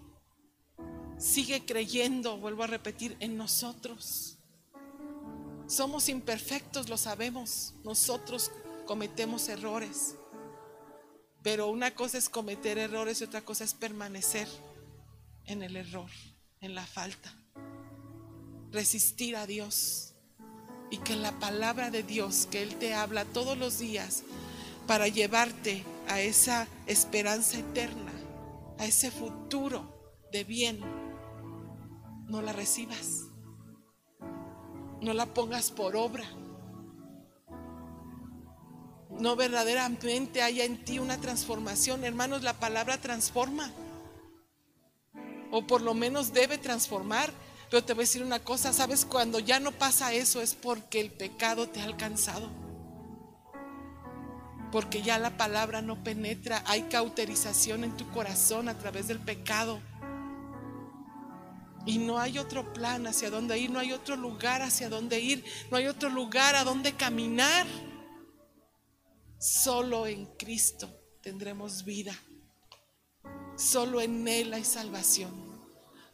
[1.17, 4.37] Sigue creyendo, vuelvo a repetir, en nosotros.
[5.67, 7.73] Somos imperfectos, lo sabemos.
[7.83, 8.51] Nosotros
[8.85, 10.15] cometemos errores.
[11.41, 14.47] Pero una cosa es cometer errores y otra cosa es permanecer
[15.43, 16.09] en el error,
[16.61, 17.42] en la falta
[18.73, 20.15] resistir a Dios
[20.89, 24.23] y que la palabra de Dios que Él te habla todos los días
[24.87, 28.11] para llevarte a esa esperanza eterna,
[28.79, 30.79] a ese futuro de bien,
[32.27, 33.27] no la recibas,
[35.01, 36.25] no la pongas por obra.
[39.19, 42.03] No verdaderamente haya en ti una transformación.
[42.03, 43.71] Hermanos, la palabra transforma.
[45.51, 47.31] O por lo menos debe transformar.
[47.73, 49.03] Pero te voy a decir una cosa, ¿sabes?
[49.03, 52.51] Cuando ya no pasa eso es porque el pecado te ha alcanzado.
[54.71, 59.81] Porque ya la palabra no penetra, hay cauterización en tu corazón a través del pecado.
[61.87, 65.43] Y no hay otro plan hacia dónde ir, no hay otro lugar hacia dónde ir,
[65.71, 67.65] no hay otro lugar a dónde caminar.
[69.39, 72.15] Solo en Cristo tendremos vida.
[73.57, 75.42] Solo en Él hay salvación.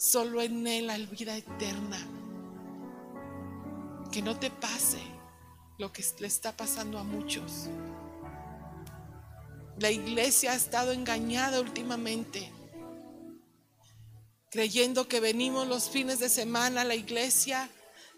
[0.01, 1.97] Solo en Él hay vida eterna.
[4.13, 5.01] Que no te pase
[5.77, 7.67] lo que le está pasando a muchos.
[9.77, 12.49] La iglesia ha estado engañada últimamente,
[14.49, 17.69] creyendo que venimos los fines de semana a la iglesia,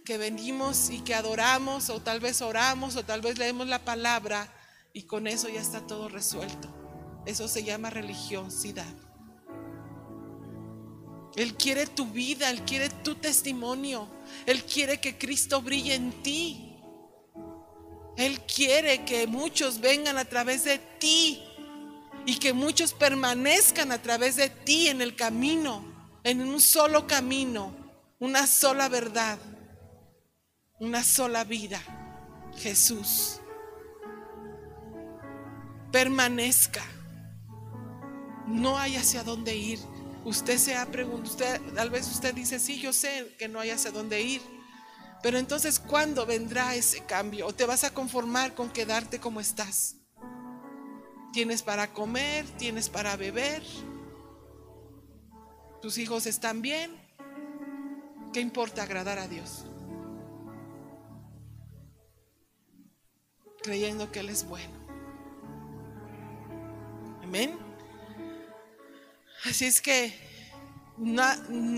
[0.06, 4.54] que venimos y que adoramos, o tal vez oramos, o tal vez leemos la palabra,
[4.94, 6.72] y con eso ya está todo resuelto.
[7.26, 9.11] Eso se llama religiosidad.
[11.36, 14.08] Él quiere tu vida, Él quiere tu testimonio,
[14.46, 16.68] Él quiere que Cristo brille en ti.
[18.18, 21.42] Él quiere que muchos vengan a través de ti
[22.26, 25.84] y que muchos permanezcan a través de ti en el camino,
[26.24, 27.74] en un solo camino,
[28.20, 29.40] una sola verdad,
[30.80, 31.82] una sola vida,
[32.58, 33.40] Jesús.
[35.92, 36.84] Permanezca.
[38.48, 39.80] No hay hacia dónde ir.
[40.24, 43.72] Usted se ha preguntado, usted, tal vez usted dice, sí, yo sé que no hay
[43.72, 44.41] hacia dónde ir.
[45.24, 47.47] Pero entonces, ¿cuándo vendrá ese cambio?
[47.47, 49.95] ¿O te vas a conformar con quedarte como estás?
[51.34, 53.63] Tienes para comer, tienes para beber,
[55.82, 56.95] tus hijos están bien.
[58.34, 59.65] ¿Qué importa agradar a Dios?
[63.63, 64.74] Creyendo que Él es bueno.
[67.24, 67.70] Amén.
[69.46, 70.14] Así es que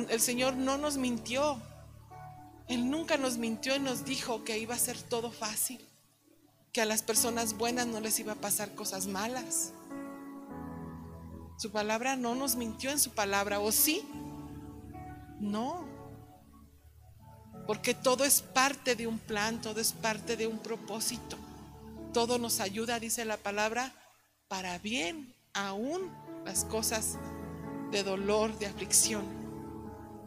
[0.09, 1.61] el Señor no nos mintió.
[2.67, 5.79] Él nunca nos mintió y nos dijo que iba a ser todo fácil,
[6.71, 9.73] que a las personas buenas no les iba a pasar cosas malas.
[11.57, 14.01] Su palabra no nos mintió en su palabra, ¿o sí?
[15.39, 15.87] No.
[17.67, 21.37] Porque todo es parte de un plan, todo es parte de un propósito.
[22.13, 23.93] Todo nos ayuda, dice la palabra,
[24.47, 26.11] para bien, aún
[26.45, 27.17] las cosas
[27.93, 29.23] de dolor, de aflicción,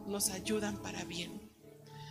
[0.07, 1.47] nos ayudan para bien.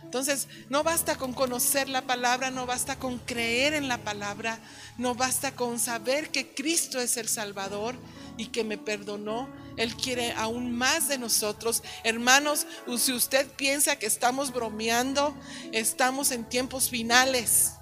[0.03, 4.57] Entonces, no basta con conocer la palabra, no basta con creer en la palabra,
[4.97, 7.95] no basta con saber que Cristo es el Salvador
[8.37, 9.49] y que me perdonó.
[9.75, 11.83] Él quiere aún más de nosotros.
[12.05, 12.65] Hermanos,
[12.97, 15.35] si usted piensa que estamos bromeando,
[15.73, 17.73] estamos en tiempos finales.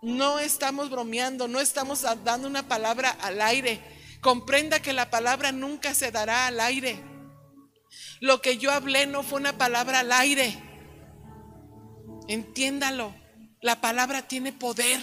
[0.00, 3.97] No estamos bromeando, no estamos dando una palabra al aire.
[4.20, 7.00] Comprenda que la palabra nunca se dará al aire.
[8.20, 10.58] Lo que yo hablé no fue una palabra al aire.
[12.28, 13.14] Entiéndalo.
[13.60, 15.00] La palabra tiene poder.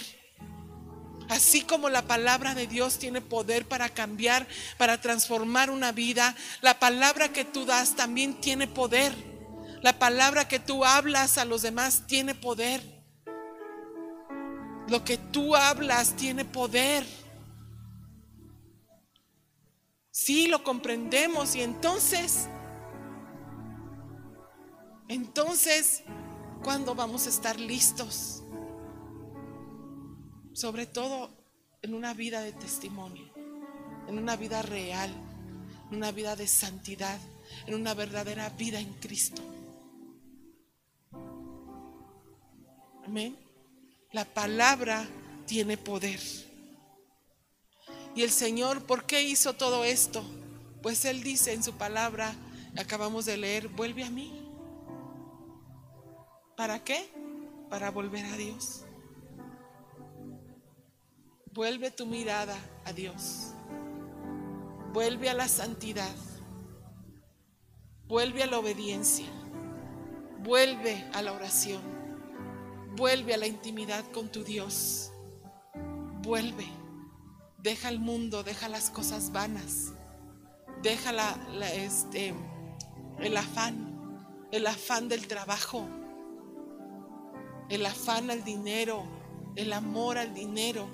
[1.28, 4.46] Así como la palabra de Dios tiene poder para cambiar,
[4.78, 9.12] para transformar una vida, la palabra que tú das también tiene poder.
[9.82, 12.82] La palabra que tú hablas a los demás tiene poder.
[14.88, 17.04] Lo que tú hablas tiene poder.
[20.18, 22.48] Sí, lo comprendemos y entonces
[25.08, 26.04] entonces,
[26.64, 28.42] ¿cuándo vamos a estar listos?
[30.54, 31.28] Sobre todo
[31.82, 33.30] en una vida de testimonio,
[34.08, 35.12] en una vida real,
[35.90, 37.20] en una vida de santidad,
[37.66, 39.42] en una verdadera vida en Cristo.
[43.04, 43.36] Amén.
[44.12, 45.06] La palabra
[45.44, 46.18] tiene poder.
[48.16, 50.24] Y el Señor, ¿por qué hizo todo esto?
[50.82, 52.34] Pues Él dice en su palabra,
[52.78, 54.42] acabamos de leer, vuelve a mí.
[56.56, 57.10] ¿Para qué?
[57.68, 58.86] Para volver a Dios.
[61.52, 62.56] Vuelve tu mirada
[62.86, 63.52] a Dios.
[64.94, 66.16] Vuelve a la santidad.
[68.06, 69.26] Vuelve a la obediencia.
[70.42, 71.82] Vuelve a la oración.
[72.96, 75.12] Vuelve a la intimidad con tu Dios.
[76.22, 76.85] Vuelve.
[77.66, 79.92] Deja el mundo, deja las cosas vanas.
[80.82, 81.36] Deja la,
[81.74, 82.32] este,
[83.18, 85.84] el afán, el afán del trabajo
[87.68, 89.04] el afán al dinero,
[89.56, 90.88] el amor al dinero,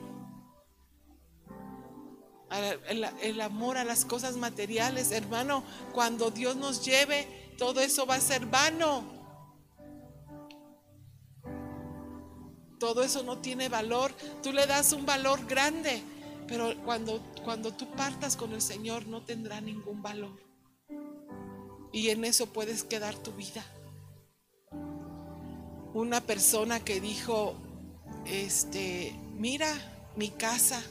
[2.89, 5.11] el, amor a las cosas materiales.
[5.11, 9.05] Hermano, cuando Dios nos lleve, todo eso va a ser vano.
[12.79, 14.13] Todo eso no tiene valor.
[14.43, 16.03] Tú le das un valor grande,
[16.49, 20.41] pero cuando, cuando tú partas con el Señor no tendrá ningún valor.
[21.93, 23.65] Y en eso puedes quedar tu vida
[25.95, 27.55] una persona que dijo,
[28.25, 29.69] este, mira
[30.17, 30.83] mi casa,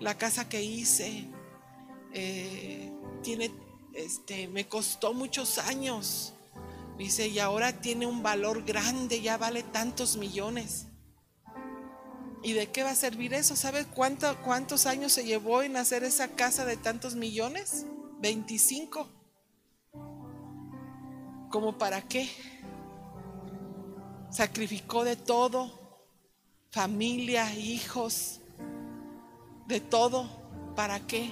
[0.00, 1.24] la casa que hice,
[2.12, 2.92] eh,
[3.22, 3.50] tiene,
[3.92, 6.32] este, me costó muchos años.
[6.96, 10.86] Dice, y ahora tiene un valor grande, ya vale tantos millones.
[12.44, 13.56] ¿Y de qué va a servir eso?
[13.56, 17.86] ¿Sabes cuánto, cuántos años se llevó en hacer esa casa de tantos millones?
[18.20, 19.08] 25.
[21.50, 22.28] ¿Cómo para qué?
[24.34, 25.70] sacrificó de todo,
[26.70, 28.40] familia, hijos,
[29.66, 30.28] de todo.
[30.74, 31.30] ¿Para qué?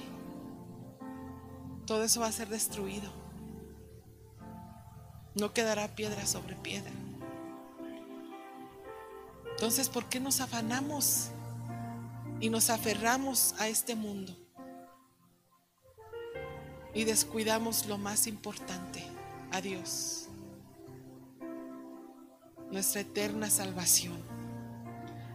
[1.85, 3.11] Todo eso va a ser destruido.
[5.35, 6.91] No quedará piedra sobre piedra.
[9.55, 11.29] Entonces, ¿por qué nos afanamos
[12.39, 14.35] y nos aferramos a este mundo?
[16.93, 19.03] Y descuidamos lo más importante,
[19.51, 20.23] a Dios
[22.73, 24.17] nuestra eterna salvación.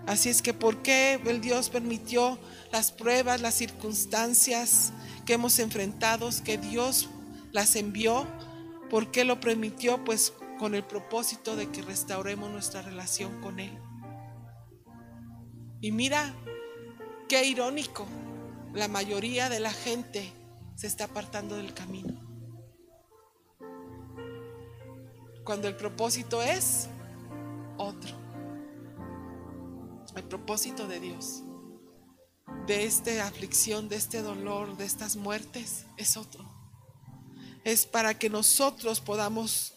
[0.06, 2.38] Así es que, ¿por qué el Dios permitió
[2.72, 4.92] las pruebas, las circunstancias
[5.24, 7.08] que hemos enfrentado, que Dios
[7.52, 8.26] las envió?
[8.90, 10.04] ¿Por qué lo permitió?
[10.04, 13.78] Pues con el propósito de que restauremos nuestra relación con Él.
[15.80, 16.34] Y mira,
[17.28, 18.06] qué irónico,
[18.74, 20.32] la mayoría de la gente
[20.74, 22.20] se está apartando del camino.
[25.44, 26.88] Cuando el propósito es
[27.76, 28.16] otro.
[30.16, 31.42] El propósito de Dios,
[32.66, 36.44] de esta aflicción, de este dolor, de estas muertes, es otro.
[37.62, 39.74] Es para que nosotros podamos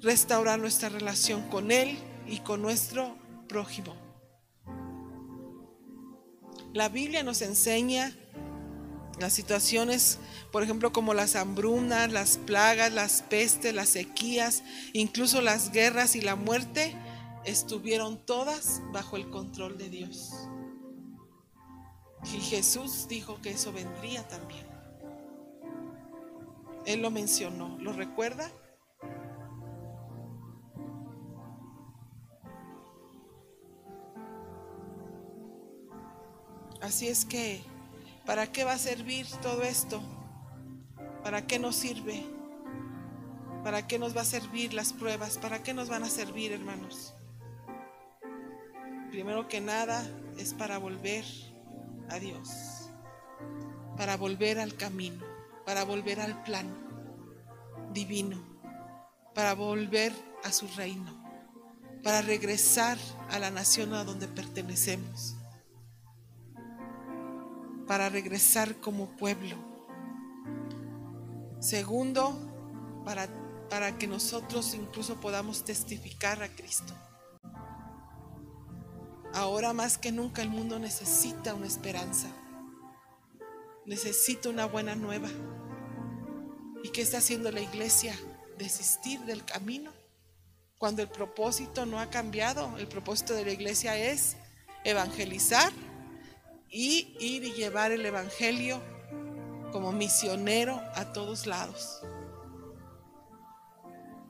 [0.00, 3.16] restaurar nuestra relación con Él y con nuestro
[3.46, 4.03] prójimo.
[6.74, 8.12] La Biblia nos enseña
[9.20, 10.18] Las situaciones,
[10.50, 16.20] por ejemplo, como las hambrunas, las plagas, las pestes, las sequías, incluso las guerras y
[16.20, 16.96] la muerte,
[17.44, 20.32] estuvieron todas bajo el control de Dios.
[22.24, 24.66] Y Jesús dijo que eso vendría también.
[26.86, 28.50] Él lo mencionó, ¿lo recuerda?
[36.84, 37.62] Así es que,
[38.26, 40.02] ¿para qué va a servir todo esto?
[41.22, 42.22] ¿Para qué nos sirve?
[43.62, 45.38] ¿Para qué nos va a servir las pruebas?
[45.38, 47.14] ¿Para qué nos van a servir, hermanos?
[49.10, 50.06] Primero que nada
[50.36, 51.24] es para volver
[52.10, 52.90] a Dios,
[53.96, 55.24] para volver al camino,
[55.64, 56.68] para volver al plan
[57.94, 58.44] divino,
[59.34, 60.12] para volver
[60.42, 61.18] a su reino,
[62.02, 62.98] para regresar
[63.30, 65.33] a la nación a donde pertenecemos
[67.86, 69.56] para regresar como pueblo.
[71.60, 73.28] Segundo, para,
[73.68, 76.94] para que nosotros incluso podamos testificar a Cristo.
[79.32, 82.28] Ahora más que nunca el mundo necesita una esperanza,
[83.84, 85.28] necesita una buena nueva.
[86.84, 88.14] ¿Y qué está haciendo la iglesia?
[88.58, 89.90] Desistir del camino.
[90.78, 94.36] Cuando el propósito no ha cambiado, el propósito de la iglesia es
[94.84, 95.72] evangelizar
[96.76, 98.82] y ir y llevar el Evangelio
[99.70, 102.00] como misionero a todos lados.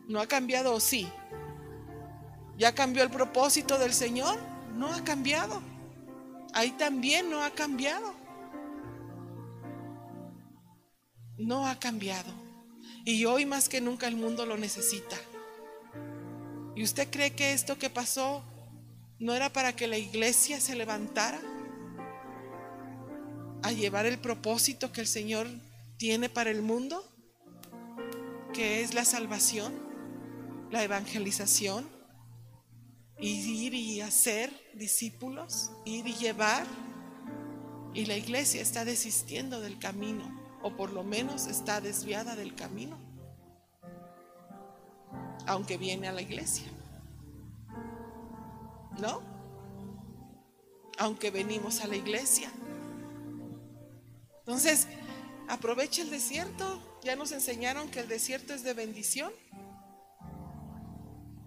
[0.06, 1.08] ¿No ha cambiado o sí?
[2.58, 4.38] ¿Ya cambió el propósito del Señor?
[4.74, 5.62] No ha cambiado.
[6.52, 8.12] Ahí también no ha cambiado.
[11.38, 12.30] No ha cambiado.
[13.06, 15.16] Y hoy más que nunca el mundo lo necesita.
[16.76, 18.44] ¿Y usted cree que esto que pasó
[19.18, 21.40] no era para que la iglesia se levantara?
[23.64, 25.46] A llevar el propósito que el Señor
[25.96, 27.02] tiene para el mundo,
[28.52, 29.72] que es la salvación,
[30.70, 31.88] la evangelización,
[33.18, 36.66] y ir y hacer discípulos, ir y llevar.
[37.94, 40.24] Y la iglesia está desistiendo del camino,
[40.62, 42.98] o por lo menos está desviada del camino,
[45.46, 46.66] aunque viene a la iglesia.
[48.98, 49.22] ¿No?
[50.98, 52.52] Aunque venimos a la iglesia.
[54.46, 54.86] Entonces,
[55.48, 56.80] aprovecha el desierto.
[57.02, 59.32] Ya nos enseñaron que el desierto es de bendición,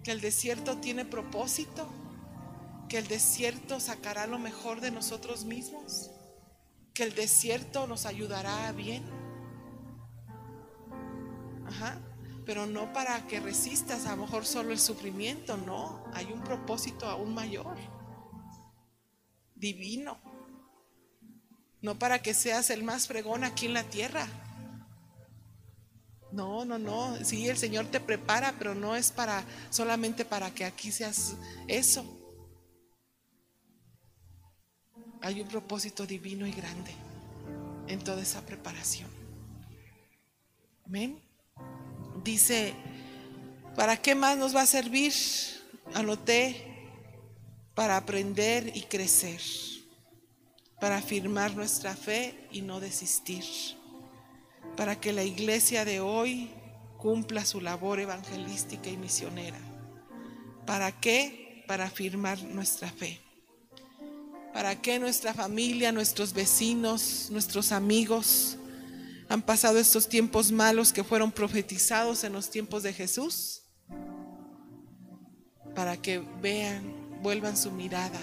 [0.03, 1.87] que el desierto tiene propósito,
[2.89, 6.11] que el desierto sacará lo mejor de nosotros mismos,
[6.93, 9.03] que el desierto nos ayudará a bien.
[11.67, 11.99] Ajá.
[12.45, 17.05] Pero no para que resistas a lo mejor solo el sufrimiento, no, hay un propósito
[17.05, 17.75] aún mayor,
[19.53, 20.36] divino
[21.82, 24.28] no para que seas el más fregón aquí en la tierra.
[26.32, 27.23] No, no, no.
[27.23, 31.36] Sí, el Señor te prepara, pero no es para solamente para que aquí seas
[31.67, 32.05] eso.
[35.21, 36.91] Hay un propósito divino y grande
[37.88, 39.09] en toda esa preparación.
[40.86, 41.21] Amén.
[42.23, 42.73] Dice,
[43.75, 45.13] ¿para qué más nos va a servir?
[45.93, 46.65] Anoté
[47.73, 49.39] para aprender y crecer
[50.80, 53.43] para afirmar nuestra fe y no desistir,
[54.75, 56.51] para que la iglesia de hoy
[56.97, 59.59] cumpla su labor evangelística y misionera.
[60.65, 61.63] ¿Para qué?
[61.67, 63.21] Para afirmar nuestra fe.
[64.53, 68.57] ¿Para qué nuestra familia, nuestros vecinos, nuestros amigos
[69.30, 73.63] han pasado estos tiempos malos que fueron profetizados en los tiempos de Jesús?
[75.75, 78.19] Para que vean, vuelvan su mirada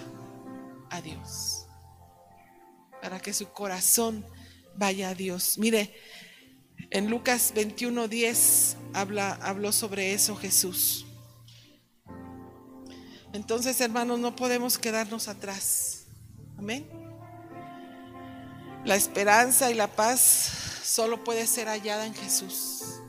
[0.90, 1.53] a Dios
[3.05, 4.24] para que su corazón
[4.76, 5.59] vaya a Dios.
[5.59, 5.94] Mire,
[6.88, 11.05] en Lucas 21:10 habla, habló sobre eso Jesús.
[13.34, 16.07] Entonces, hermanos, no podemos quedarnos atrás.
[16.57, 16.88] Amén.
[18.86, 23.02] La esperanza y la paz solo puede ser hallada en Jesús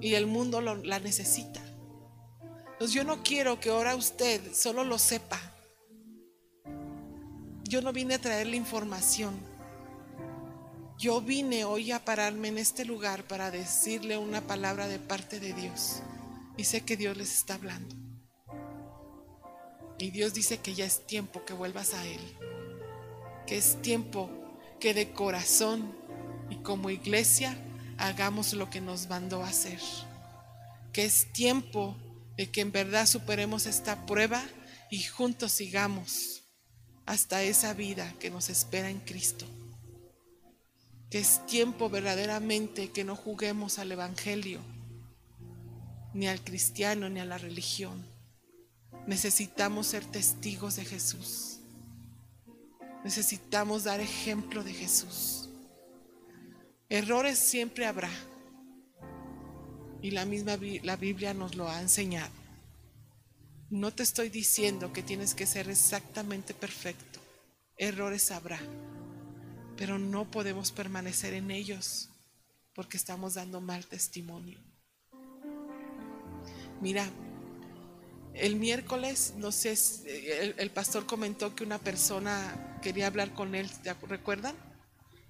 [0.00, 1.60] y el mundo la necesita.
[2.70, 5.38] Entonces yo no quiero que ahora usted solo lo sepa,
[7.72, 9.34] yo no vine a traerle información.
[10.98, 15.54] Yo vine hoy a pararme en este lugar para decirle una palabra de parte de
[15.54, 16.02] Dios.
[16.58, 17.96] Y sé que Dios les está hablando.
[19.98, 22.20] Y Dios dice que ya es tiempo que vuelvas a Él.
[23.46, 24.28] Que es tiempo
[24.78, 25.96] que de corazón
[26.50, 27.56] y como iglesia
[27.96, 29.80] hagamos lo que nos mandó a hacer.
[30.92, 31.96] Que es tiempo
[32.36, 34.42] de que en verdad superemos esta prueba
[34.90, 36.41] y juntos sigamos
[37.12, 39.44] hasta esa vida que nos espera en Cristo.
[41.10, 44.60] que es tiempo verdaderamente que no juguemos al Evangelio,
[46.14, 48.02] ni al cristiano, ni a la religión.
[49.06, 51.58] Necesitamos ser testigos de Jesús.
[53.04, 55.50] Necesitamos dar ejemplo de Jesús.
[56.88, 58.10] Errores siempre habrá.
[60.00, 62.41] Y la misma la Biblia nos lo ha enseñado.
[63.72, 67.20] No te estoy diciendo que tienes que ser exactamente perfecto.
[67.78, 68.60] Errores habrá.
[69.78, 72.10] Pero no podemos permanecer en ellos
[72.74, 74.60] porque estamos dando mal testimonio.
[76.82, 77.08] Mira,
[78.34, 79.74] el miércoles, no sé,
[80.58, 83.70] el, pastor comentó que una persona quería hablar con él,
[84.06, 84.54] ¿recuerdan?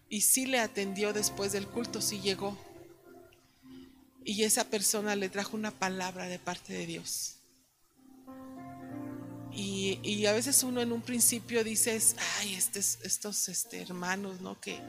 [0.08, 2.58] Y sí le atendió después del culto, sí llegó.
[4.24, 7.36] Y esa persona le trajo una palabra de parte de Dios.
[9.54, 12.00] Y, a veces uno en un principio dice,
[12.38, 14.58] ay, estos este, hermanos, ¿no?
[14.60, 14.80] Que eh,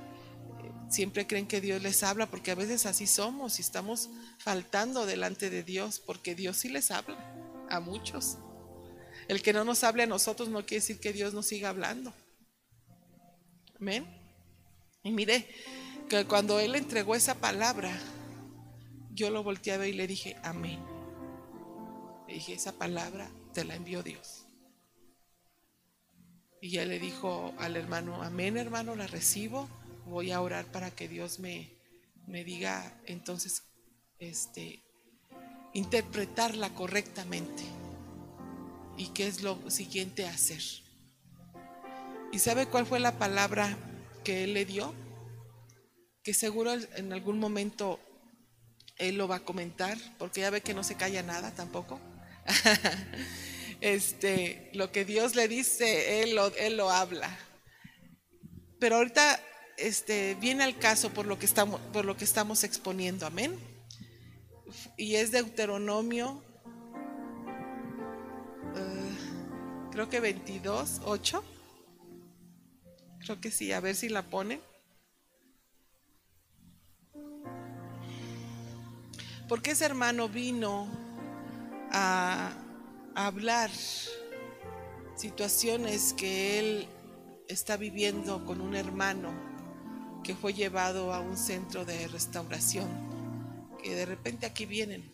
[0.90, 5.50] siempre creen que Dios les habla, porque a veces así somos y estamos faltando delante
[5.50, 7.18] de Dios, porque Dios sí les habla
[7.70, 8.38] a muchos.
[9.28, 12.14] El que no nos hable a nosotros no quiere decir que Dios nos siga hablando.
[13.80, 14.06] Amén.
[15.04, 15.48] Y mire,
[16.10, 17.92] que cuando Él entregó esa palabra,
[19.12, 20.80] yo lo volteé a ver y le dije, amén.
[22.28, 24.43] Le dije, esa palabra te la envió Dios.
[26.64, 29.68] Y ya le dijo al hermano, amén hermano, la recibo.
[30.06, 31.70] Voy a orar para que Dios me,
[32.26, 33.64] me diga entonces,
[34.18, 34.82] este,
[35.74, 37.64] interpretarla correctamente
[38.96, 40.62] y qué es lo siguiente a hacer.
[42.32, 43.78] ¿Y sabe cuál fue la palabra
[44.24, 44.94] que él le dio?
[46.24, 48.00] Que seguro en algún momento
[48.96, 52.00] él lo va a comentar, porque ya ve que no se calla nada tampoco.
[53.84, 57.30] este, lo que Dios le dice, él lo, él lo habla.
[58.80, 59.40] Pero ahorita
[59.78, 63.58] este, viene al caso por lo que estamos, por lo que estamos exponiendo, amén
[64.98, 66.42] y es Deuteronomio,
[68.76, 69.18] eh,
[69.92, 71.44] creo que 22, 8.
[73.20, 74.60] Creo que sí, a ver si la pone.
[79.48, 80.88] Porque ese hermano vino
[81.92, 82.63] a, a
[83.16, 83.70] hablar
[85.16, 86.88] situaciones que él
[87.48, 89.32] está viviendo con un hermano
[90.24, 92.88] que fue llevado a un centro de restauración
[93.82, 95.12] que de repente aquí vienen.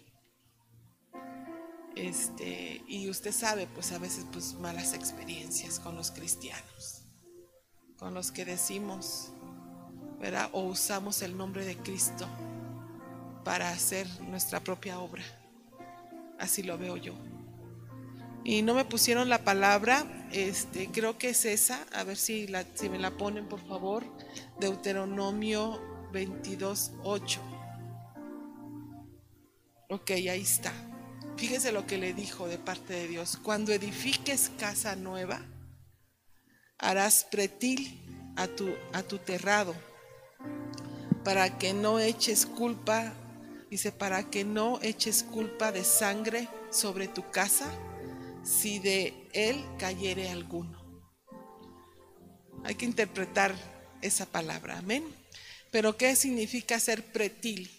[1.95, 7.01] Este, y usted sabe, pues a veces pues malas experiencias con los cristianos,
[7.97, 9.31] con los que decimos,
[10.19, 10.49] ¿verdad?
[10.53, 12.27] O usamos el nombre de Cristo
[13.43, 15.23] para hacer nuestra propia obra.
[16.37, 17.15] Así lo veo yo.
[18.43, 22.65] Y no me pusieron la palabra, este, creo que es esa, a ver si, la,
[22.73, 24.03] si me la ponen por favor,
[24.59, 25.81] Deuteronomio
[26.11, 27.41] 22, 8.
[29.89, 30.71] Ok, ahí está.
[31.37, 33.37] Fíjese lo que le dijo de parte de Dios.
[33.41, 35.41] Cuando edifiques casa nueva,
[36.77, 37.99] harás pretil
[38.35, 39.75] a tu, a tu terrado,
[41.23, 43.13] para que no eches culpa,
[43.69, 47.67] dice, para que no eches culpa de sangre sobre tu casa,
[48.43, 50.79] si de él cayere alguno.
[52.63, 53.55] Hay que interpretar
[54.01, 55.03] esa palabra, amén.
[55.71, 57.69] Pero ¿qué significa ser pretil?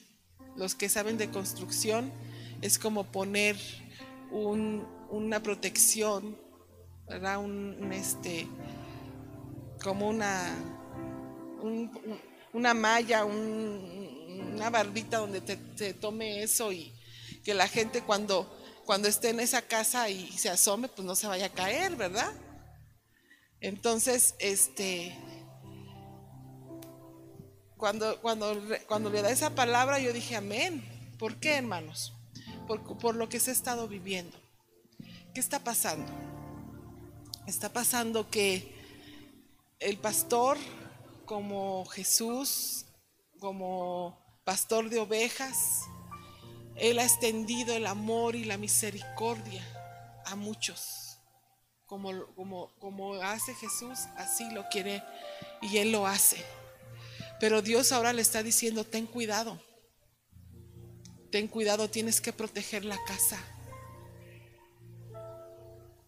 [0.56, 2.12] Los que saben de construcción
[2.60, 3.56] es como poner
[4.30, 6.36] una protección,
[7.08, 7.38] ¿verdad?
[7.38, 8.46] Un, este,
[9.82, 10.54] como una,
[12.52, 16.92] una malla, una barbita donde te, tome eso y
[17.44, 18.59] que la gente cuando,
[18.90, 22.32] cuando esté en esa casa y se asome, pues no se vaya a caer, ¿verdad?
[23.60, 25.16] Entonces, este,
[27.76, 30.84] cuando, cuando, cuando le da esa palabra, yo dije, amén.
[31.20, 32.14] ¿Por qué, hermanos?
[32.66, 34.36] Por, por lo que se ha estado viviendo.
[35.32, 36.10] ¿Qué está pasando?
[37.46, 38.74] Está pasando que
[39.78, 40.58] el pastor,
[41.26, 42.86] como Jesús,
[43.38, 45.84] como pastor de ovejas,
[46.80, 49.62] él ha extendido el amor y la misericordia
[50.24, 51.18] a muchos.
[51.86, 55.02] Como, como, como hace Jesús, así lo quiere
[55.60, 56.42] y él lo hace.
[57.38, 59.60] Pero Dios ahora le está diciendo, ten cuidado.
[61.30, 63.38] Ten cuidado, tienes que proteger la casa.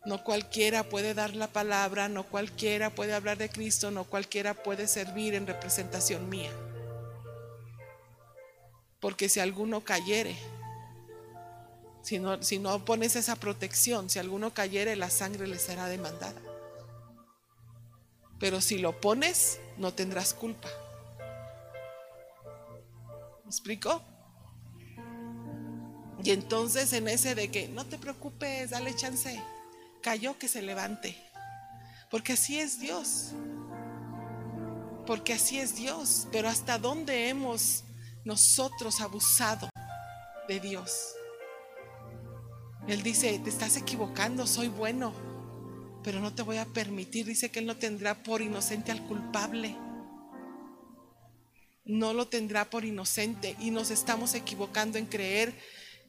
[0.05, 4.89] No cualquiera puede dar la palabra, no cualquiera puede hablar de Cristo, no cualquiera puede
[4.89, 6.51] servir en representación mía.
[9.01, 10.37] Porque si alguno cayere,
[12.03, 16.41] si no, si no pones esa protección, si alguno cayere, la sangre le será demandada.
[18.41, 20.69] Pero si lo pones, no tendrás culpa.
[23.47, 24.03] explico?
[26.25, 29.41] Y entonces en ese de que no te preocupes, dale chance,
[30.03, 31.17] cayó que se levante.
[32.11, 33.33] Porque así es Dios.
[35.07, 36.29] Porque así es Dios.
[36.33, 37.85] Pero hasta dónde hemos
[38.25, 39.69] nosotros abusado
[40.49, 41.15] de Dios.
[42.89, 45.13] Él dice, te estás equivocando, soy bueno,
[46.03, 47.27] pero no te voy a permitir.
[47.27, 49.77] Dice que Él no tendrá por inocente al culpable.
[51.85, 53.57] No lo tendrá por inocente.
[53.61, 55.55] Y nos estamos equivocando en creer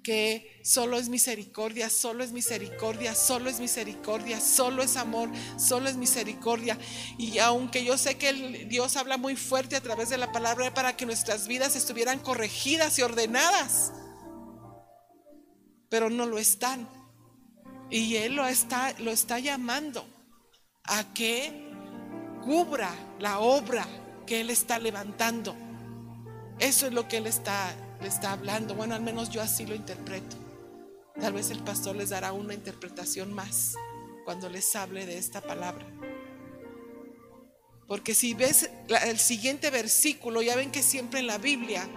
[0.03, 5.95] que solo es misericordia, solo es misericordia, solo es misericordia, solo es amor, solo es
[5.95, 6.78] misericordia.
[7.17, 8.34] Y aunque yo sé que
[8.67, 12.99] Dios habla muy fuerte a través de la palabra para que nuestras vidas estuvieran corregidas
[12.99, 13.93] y ordenadas,
[15.93, 16.89] pero no lo están.
[17.91, 20.03] Y Él lo está, lo está llamando
[20.85, 21.69] a que
[22.43, 23.85] cubra la obra
[24.25, 25.55] que Él está levantando.
[26.57, 28.73] Eso es lo que Él está está hablando.
[28.73, 30.35] Bueno, al menos yo así lo interpreto.
[31.21, 33.75] Tal vez el pastor les dará una interpretación más
[34.25, 35.85] cuando les hable de esta palabra.
[37.87, 38.67] Porque si ves
[39.05, 41.87] el siguiente versículo, ya ven que siempre en la Biblia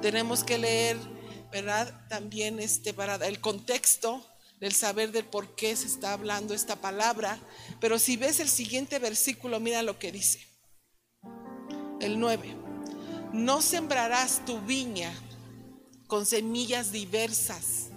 [0.00, 0.96] tenemos que leer,
[1.54, 2.08] ¿verdad?
[2.08, 4.26] También este para el contexto
[4.58, 7.38] del saber del por qué se está hablando esta palabra.
[7.80, 10.44] Pero si ves el siguiente versículo, mira lo que dice.
[12.00, 12.56] El 9
[13.32, 15.12] no sembrarás tu viña
[16.08, 17.90] con semillas diversas.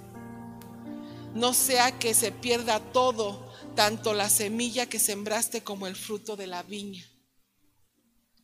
[1.34, 6.46] No sea que se pierda todo, tanto la semilla que sembraste como el fruto de
[6.46, 7.04] la viña.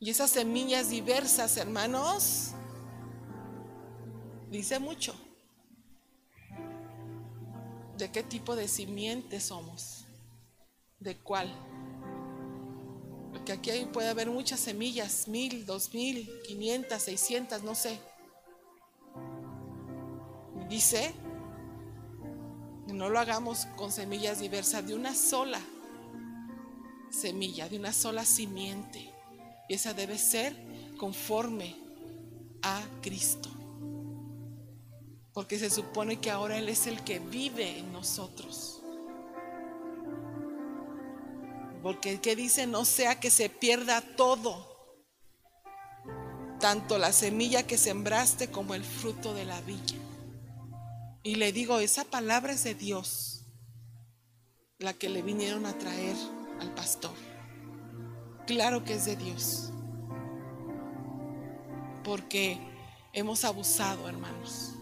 [0.00, 2.50] Y esas semillas diversas, hermanos,
[4.54, 5.14] dice mucho.
[7.98, 10.04] ¿De qué tipo de simiente somos?
[10.98, 11.52] ¿De cuál?
[13.44, 17.98] que aquí puede haber muchas semillas, mil, dos mil, quinientas, seiscientas, no sé.
[20.68, 21.12] Dice,
[22.86, 25.60] no lo hagamos con semillas diversas, de una sola
[27.10, 29.12] semilla, de una sola simiente.
[29.68, 30.56] Y esa debe ser
[30.96, 31.76] conforme
[32.62, 33.53] a Cristo.
[35.34, 38.80] Porque se supone que ahora Él es el que vive en nosotros.
[41.82, 44.74] Porque el que dice no sea que se pierda todo,
[46.60, 49.98] tanto la semilla que sembraste como el fruto de la villa.
[51.22, 53.44] Y le digo, esa palabra es de Dios,
[54.78, 56.16] la que le vinieron a traer
[56.60, 57.14] al pastor.
[58.46, 59.70] Claro que es de Dios.
[62.04, 62.58] Porque
[63.12, 64.73] hemos abusado, hermanos.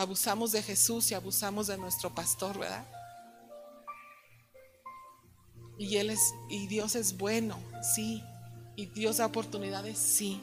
[0.00, 2.86] Abusamos de Jesús y abusamos de nuestro pastor, ¿verdad?
[5.76, 8.24] Y Él es, y Dios es bueno, sí.
[8.76, 10.40] Y Dios da oportunidades, sí.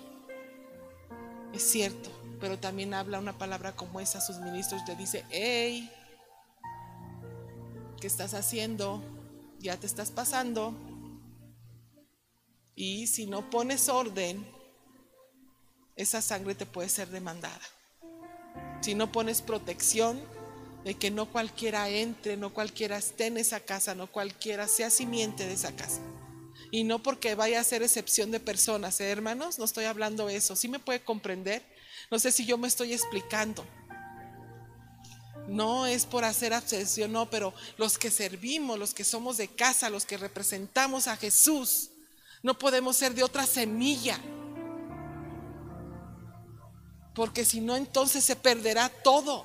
[1.54, 4.84] Es cierto, pero también habla una palabra como esa a sus ministros.
[4.88, 5.92] Le dice, hey,
[8.00, 9.02] ¿qué estás haciendo?
[9.58, 10.76] Ya te estás pasando.
[12.76, 14.48] Y si no pones orden,
[15.96, 17.60] esa sangre te puede ser demandada.
[18.82, 20.20] Si no pones protección,
[20.84, 25.46] de que no cualquiera entre, no cualquiera esté en esa casa, no cualquiera sea simiente
[25.46, 26.00] de esa casa.
[26.72, 30.56] Y no porque vaya a ser excepción de personas, ¿eh, hermanos, no estoy hablando eso.
[30.56, 31.62] ¿Sí me puede comprender?
[32.10, 33.66] No sé si yo me estoy explicando.
[35.48, 39.90] No es por hacer obsesión, no, pero los que servimos, los que somos de casa,
[39.90, 41.90] los que representamos a Jesús,
[42.44, 44.20] no podemos ser de otra semilla.
[47.18, 49.44] Porque si no, entonces se perderá todo.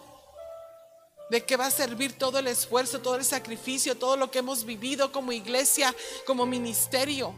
[1.30, 4.66] ¿De qué va a servir todo el esfuerzo, todo el sacrificio, todo lo que hemos
[4.66, 5.96] vivido como iglesia,
[6.26, 7.34] como ministerio?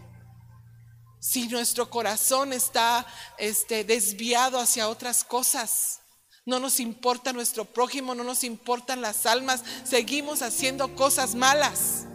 [1.21, 3.07] Si nuestro corazón está
[3.39, 6.01] este, desviado hacia otras cosas,
[6.45, 12.07] no nos importa nuestro prójimo, no nos importan las almas, seguimos haciendo cosas malas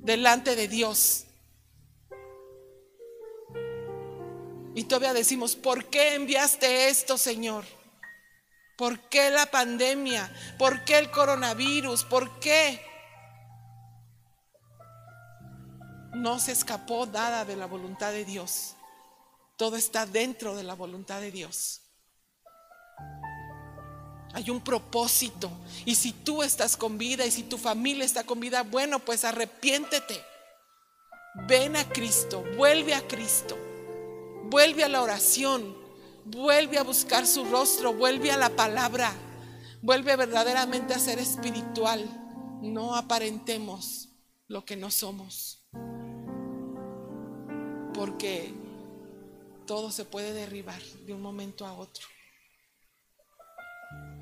[0.00, 1.26] delante de Dios.
[4.74, 7.64] Y todavía decimos, ¿por qué enviaste esto, Señor?
[8.76, 10.32] ¿Por qué la pandemia?
[10.58, 12.04] ¿Por qué el coronavirus?
[12.04, 12.80] ¿Por qué?
[16.14, 18.76] No se escapó nada de la voluntad de Dios.
[19.56, 21.82] Todo está dentro de la voluntad de Dios.
[24.34, 25.50] Hay un propósito.
[25.84, 29.24] Y si tú estás con vida y si tu familia está con vida, bueno, pues
[29.24, 30.24] arrepiéntete.
[31.46, 33.56] Ven a Cristo, vuelve a Cristo,
[34.52, 35.82] vuelve a la oración,
[36.24, 39.12] Vuelve a buscar su rostro, vuelve a la palabra,
[39.82, 42.04] vuelve verdaderamente a ser espiritual.
[42.62, 44.08] No aparentemos
[44.46, 45.66] lo que no somos.
[47.92, 48.54] Porque
[49.66, 52.06] todo se puede derribar de un momento a otro.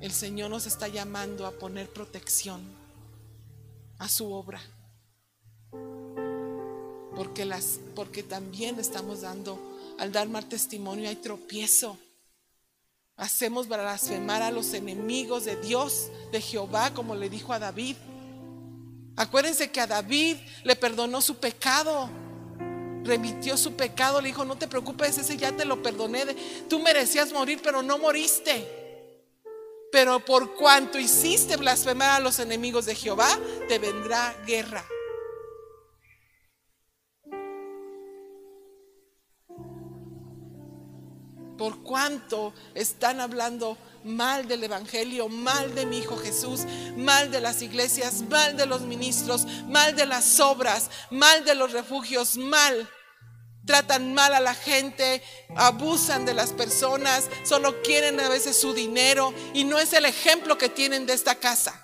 [0.01, 2.61] El Señor nos está llamando a poner protección
[3.99, 4.59] a su obra.
[7.15, 9.59] Porque, las, porque también estamos dando,
[10.01, 11.95] al dar más testimonio hay tropiezo.
[13.17, 17.97] Hacemos blasfemar a los enemigos de Dios, de Jehová, como le dijo a David.
[19.15, 22.09] Acuérdense que a David le perdonó su pecado,
[23.03, 26.35] remitió su pecado, le dijo, no te preocupes, ese ya te lo perdoné.
[26.67, 28.67] Tú merecías morir, pero no moriste.
[29.91, 33.29] Pero por cuanto hiciste blasfemar a los enemigos de Jehová,
[33.67, 34.83] te vendrá guerra.
[41.61, 46.61] Por cuanto están hablando mal del Evangelio, mal de mi Hijo Jesús,
[46.97, 51.71] mal de las iglesias, mal de los ministros, mal de las obras, mal de los
[51.71, 52.89] refugios, mal
[53.63, 55.21] tratan mal a la gente,
[55.55, 60.57] abusan de las personas, solo quieren a veces su dinero y no es el ejemplo
[60.57, 61.79] que tienen de esta casa.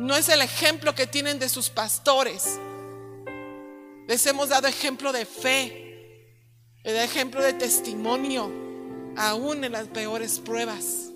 [0.00, 2.58] No es el ejemplo que tienen de sus pastores.
[4.08, 5.87] Les hemos dado ejemplo de fe,
[6.84, 8.50] de ejemplo de testimonio,
[9.16, 11.10] aún en las peores pruebas.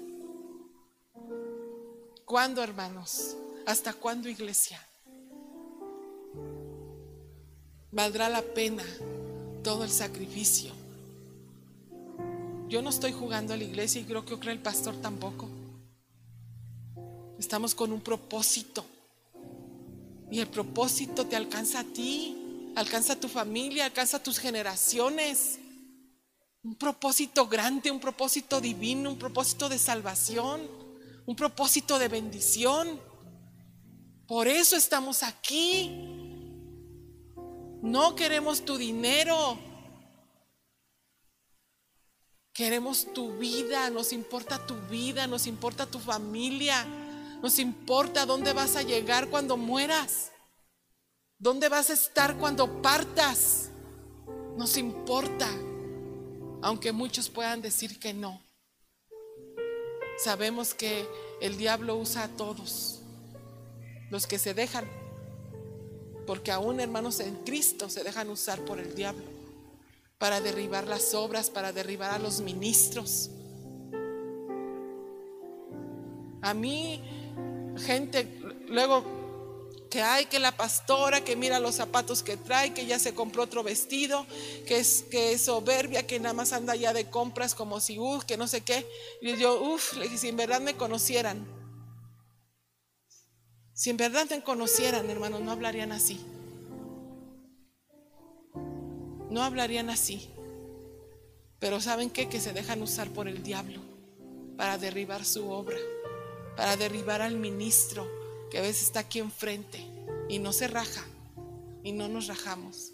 [2.25, 3.37] ¿Cuándo, hermanos?
[3.67, 4.81] ¿Hasta cuándo, iglesia?
[7.93, 8.83] valdrá la pena
[9.63, 10.73] todo el sacrificio.
[12.69, 15.47] Yo no estoy jugando a la iglesia y creo que el pastor tampoco.
[17.39, 18.85] Estamos con un propósito.
[20.31, 22.42] Y el propósito te alcanza a ti,
[22.75, 25.59] alcanza tu familia, alcanza tus generaciones.
[26.63, 30.61] Un propósito grande, un propósito divino, un propósito de salvación,
[31.27, 33.01] un propósito de bendición.
[34.27, 35.91] Por eso estamos aquí.
[37.83, 39.59] No queremos tu dinero.
[42.53, 46.85] Queremos tu vida, nos importa tu vida, nos importa tu familia,
[47.43, 50.32] nos importa dónde vas a llegar cuando mueras,
[51.43, 53.69] dónde vas a estar cuando partas.
[54.57, 55.49] Nos importa,
[56.63, 58.41] aunque muchos puedan decir que no.
[60.23, 61.07] Sabemos que
[61.41, 63.01] el diablo usa a todos,
[64.11, 64.89] los que se dejan
[66.27, 69.25] porque aún hermanos en Cristo se dejan usar por el diablo
[70.19, 73.29] para derribar las obras, para derribar a los ministros.
[76.43, 77.03] A mí,
[77.79, 78.29] gente,
[78.69, 79.22] luego
[79.93, 83.43] que hay que la pastora, que mira los zapatos que trae, que ya se compró
[83.43, 84.27] otro vestido,
[84.67, 88.39] que es, que soberbia, que nada más anda ya de compras como si, uff, que
[88.39, 88.87] no sé qué.
[89.21, 91.47] Y yo, uff, si en verdad me conocieran,
[93.75, 96.19] si en verdad te conocieran, hermanos, no hablarían así.
[99.29, 100.31] No hablarían así.
[101.59, 102.31] Pero ¿saben qué?
[102.31, 103.83] Que se dejan usar por el diablo
[104.57, 105.77] para derribar su obra,
[106.57, 108.22] para derribar al ministro
[108.53, 109.83] que a veces está aquí enfrente
[110.29, 111.03] y no se raja
[111.83, 112.93] y no nos rajamos.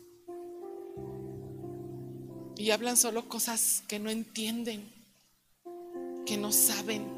[2.56, 4.88] Y hablan solo cosas que no entienden,
[6.24, 7.09] que no saben.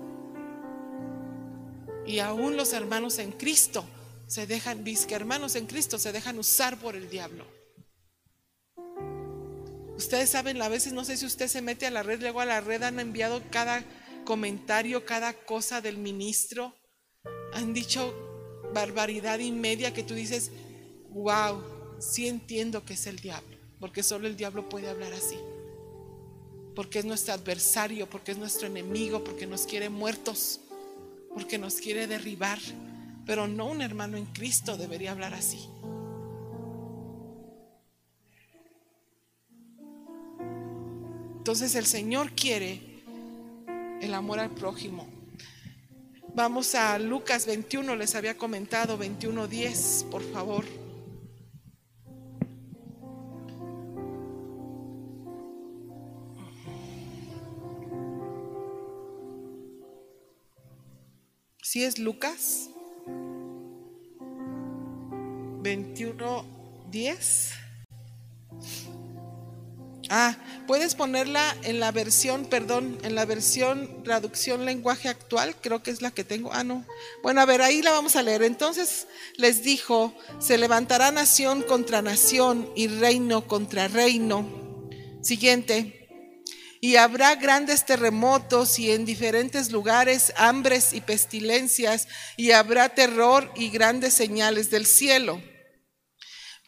[2.07, 3.85] Y aún los hermanos en Cristo
[4.27, 7.47] se dejan, que hermanos en Cristo se dejan usar por el diablo.
[9.99, 12.47] Ustedes saben, a veces no sé si usted se mete a la red, luego a
[12.47, 13.85] la red han enviado cada
[14.25, 16.75] comentario, cada cosa del ministro.
[17.53, 18.30] Han dicho
[18.73, 20.51] barbaridad y media que tú dices,
[21.11, 21.63] wow,
[21.99, 25.37] sí entiendo que es el diablo, porque solo el diablo puede hablar así.
[26.75, 30.61] Porque es nuestro adversario, porque es nuestro enemigo, porque nos quiere muertos
[31.35, 32.59] porque nos quiere derribar,
[33.25, 35.69] pero no un hermano en Cristo debería hablar así.
[41.39, 42.81] Entonces el Señor quiere
[44.01, 45.07] el amor al prójimo.
[46.35, 50.65] Vamos a Lucas 21, les había comentado 21.10, por favor.
[61.63, 62.71] Si es Lucas
[65.63, 66.45] 21,
[66.91, 67.53] 10.
[70.09, 70.37] Ah,
[70.67, 76.03] puedes ponerla en la versión, perdón, en la versión traducción lenguaje actual, creo que es
[76.03, 76.53] la que tengo.
[76.53, 76.85] Ah, no.
[77.23, 78.43] Bueno, a ver, ahí la vamos a leer.
[78.43, 84.89] Entonces les dijo, se levantará nación contra nación y reino contra reino.
[85.23, 86.01] Siguiente
[86.81, 93.69] y habrá grandes terremotos y en diferentes lugares hambres y pestilencias y habrá terror y
[93.69, 95.43] grandes señales del cielo.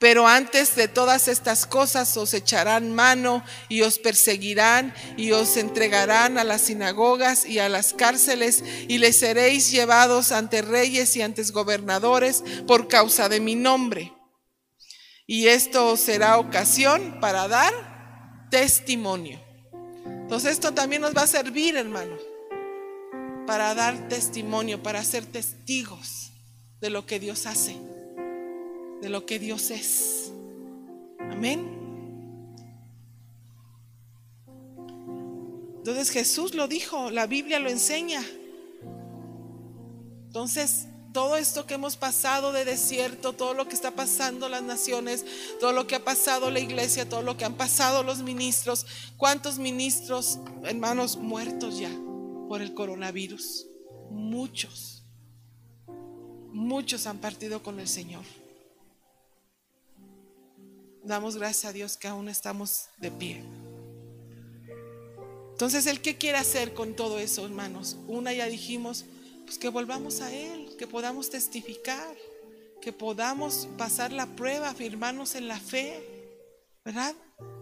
[0.02, 6.38] Pero antes de todas estas cosas os echarán mano y os perseguirán y os entregarán
[6.38, 11.44] a las sinagogas y a las cárceles y les seréis llevados ante reyes y ante
[11.52, 14.12] gobernadores por causa de mi nombre.
[15.24, 19.40] Y esto será ocasión para dar testimonio.
[20.04, 22.18] Entonces esto también nos va a servir, hermano,
[23.46, 26.32] para dar testimonio, para ser testigos
[26.80, 27.91] de lo que Dios hace
[29.02, 30.32] de lo que Dios es.
[31.18, 31.68] Amén.
[35.78, 38.24] Entonces Jesús lo dijo, la Biblia lo enseña.
[40.26, 45.26] Entonces, todo esto que hemos pasado de desierto, todo lo que está pasando las naciones,
[45.58, 48.86] todo lo que ha pasado la iglesia, todo lo que han pasado los ministros,
[49.16, 51.90] ¿cuántos ministros, hermanos, muertos ya
[52.48, 53.66] por el coronavirus?
[54.10, 55.02] Muchos.
[56.52, 58.22] Muchos han partido con el Señor.
[61.04, 63.42] Damos gracias a Dios que aún estamos de pie.
[65.50, 67.96] Entonces, ¿el qué quiere hacer con todo eso, hermanos?
[68.06, 69.04] Una ya dijimos,
[69.44, 72.16] pues que volvamos a Él, que podamos testificar,
[72.80, 76.04] que podamos pasar la prueba, afirmarnos en la fe,
[76.84, 77.14] ¿verdad?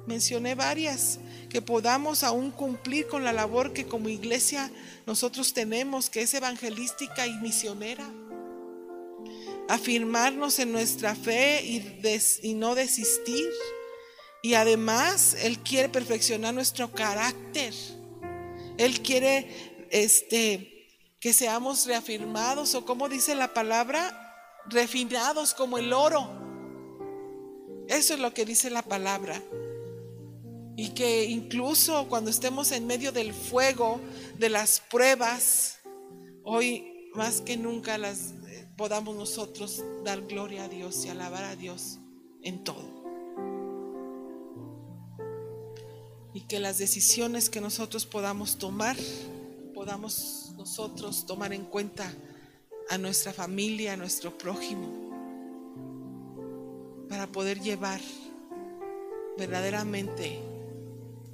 [0.07, 1.19] Mencioné varias,
[1.49, 4.71] que podamos aún cumplir con la labor que como iglesia
[5.07, 8.07] nosotros tenemos, que es evangelística y misionera
[9.71, 11.63] afirmarnos en nuestra fe
[12.43, 13.49] y, no desistir.
[14.43, 17.73] Y además, Él quiere perfeccionar nuestro carácter.
[18.79, 20.89] Él quiere este,
[21.21, 24.35] que seamos reafirmados o como dice la palabra,
[24.67, 26.29] refinados como el oro.
[27.87, 29.41] Eso es lo que dice la palabra.
[30.77, 34.01] Y que incluso cuando estemos en medio del fuego,
[34.37, 35.79] de las pruebas,
[36.43, 38.33] hoy más que nunca las
[38.81, 41.99] podamos nosotros dar gloria a Dios y alabar a Dios
[42.41, 42.81] en todo.
[46.33, 48.97] Y que las decisiones que nosotros podamos tomar,
[49.75, 52.11] podamos nosotros tomar en cuenta
[52.89, 54.89] a nuestra familia, a nuestro prójimo,
[57.11, 58.01] para poder llevar
[59.37, 60.41] verdaderamente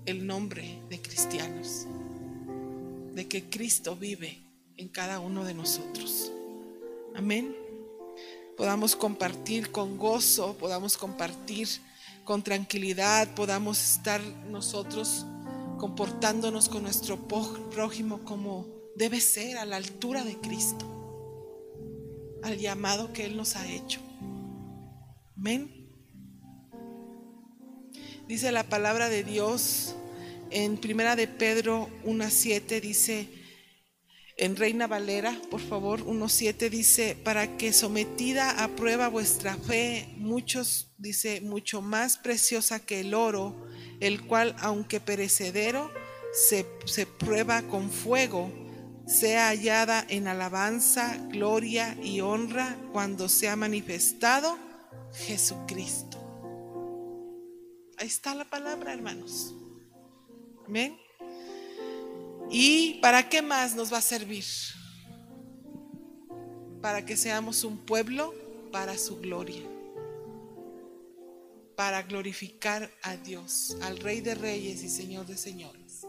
[0.05, 1.87] el nombre de cristianos,
[3.15, 4.43] de que Cristo vive
[4.77, 6.33] en cada uno de nosotros.
[7.17, 7.57] Amén.
[8.59, 11.67] Podamos compartir con gozo, podamos compartir
[12.25, 15.25] con tranquilidad, podamos estar nosotros
[15.79, 17.17] comportándonos con nuestro
[17.71, 20.87] prójimo como debe ser, a la altura de Cristo,
[22.43, 24.01] al llamado que Él nos ha hecho.
[25.39, 25.89] Amén.
[28.29, 29.95] Dice la palabra de Dios
[30.51, 33.29] en Primera de Pedro 1.7, dice,
[34.39, 40.93] en Reina Valera, por favor, 1.7 dice, para que sometida a prueba vuestra fe, muchos,
[40.99, 43.67] dice, mucho más preciosa que el oro,
[44.01, 45.91] el cual, aunque perecedero,
[46.35, 48.53] se, se prueba con fuego,
[49.07, 54.59] sea hallada en alabanza, gloria y honra cuando sea manifestado
[55.15, 56.19] Jesucristo.
[57.97, 59.55] Ahí está la palabra, hermanos.
[60.67, 61.06] Amén.
[62.51, 64.45] ¿Y para qué más nos va a servir?
[66.81, 68.35] Para que seamos un pueblo
[68.71, 69.63] para su gloria.
[71.75, 76.07] Para glorificar a Dios, al Rey de Reyes y Señor de Señores.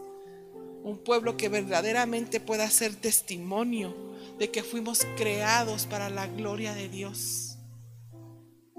[0.82, 3.94] Un pueblo que verdaderamente pueda ser testimonio
[4.38, 7.56] de que fuimos creados para la gloria de Dios.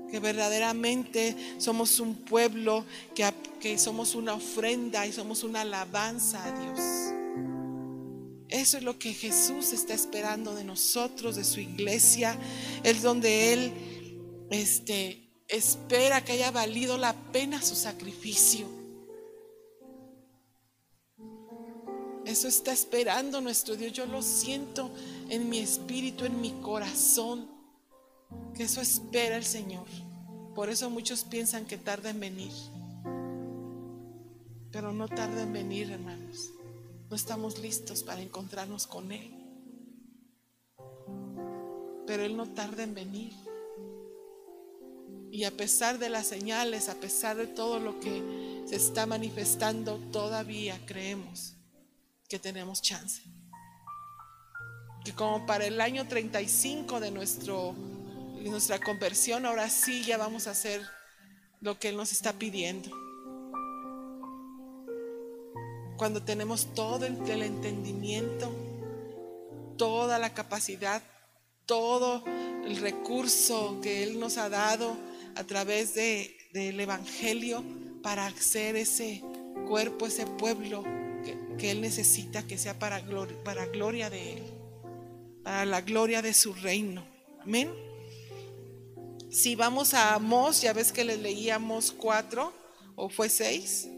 [0.10, 3.30] Que verdaderamente somos un pueblo que,
[3.60, 7.20] que somos una ofrenda y somos una alabanza a Dios.
[8.50, 12.36] Eso es lo que Jesús está esperando de nosotros, de su iglesia.
[12.84, 13.72] Es donde Él
[14.50, 18.68] este, espera que haya valido la pena su sacrificio.
[22.26, 23.94] Eso está esperando nuestro Dios.
[23.94, 24.92] Yo lo siento
[25.30, 27.48] en mi espíritu, en mi corazón,
[28.56, 29.86] que eso espera el Señor.
[30.56, 32.52] Por eso muchos piensan que tarda en venir.
[34.72, 36.52] Pero no tarda en venir, hermanos
[37.10, 39.34] no estamos listos para encontrarnos con Él.
[42.06, 43.34] Pero Él no tarda en venir.
[45.32, 49.98] Y a pesar de las señales, a pesar de todo lo que se está manifestando,
[50.12, 51.56] todavía creemos
[52.28, 53.24] que tenemos chance.
[55.04, 57.74] Que como para el año 35 de, nuestro,
[58.42, 60.86] nuestra conversión, ahora sí ya vamos a hacer
[61.62, 63.09] lo que Él nos está pidiendo
[66.00, 68.50] cuando tenemos todo el, entendimiento,
[69.78, 71.04] toda la capacidad,
[71.66, 72.24] todo
[72.66, 74.96] el recurso que Él nos ha dado
[75.36, 77.66] a través de, del Evangelio
[78.02, 79.22] para hacer ese
[79.68, 80.86] cuerpo, ese pueblo
[81.58, 84.44] que, Él necesita que sea para gloria, para gloria de Él,
[85.44, 87.06] para la gloria de su reino.
[87.42, 87.70] Amén.
[89.30, 92.54] Si vamos a Amós, ya ves que le leíamos cuatro
[92.96, 93.90] o fue seis.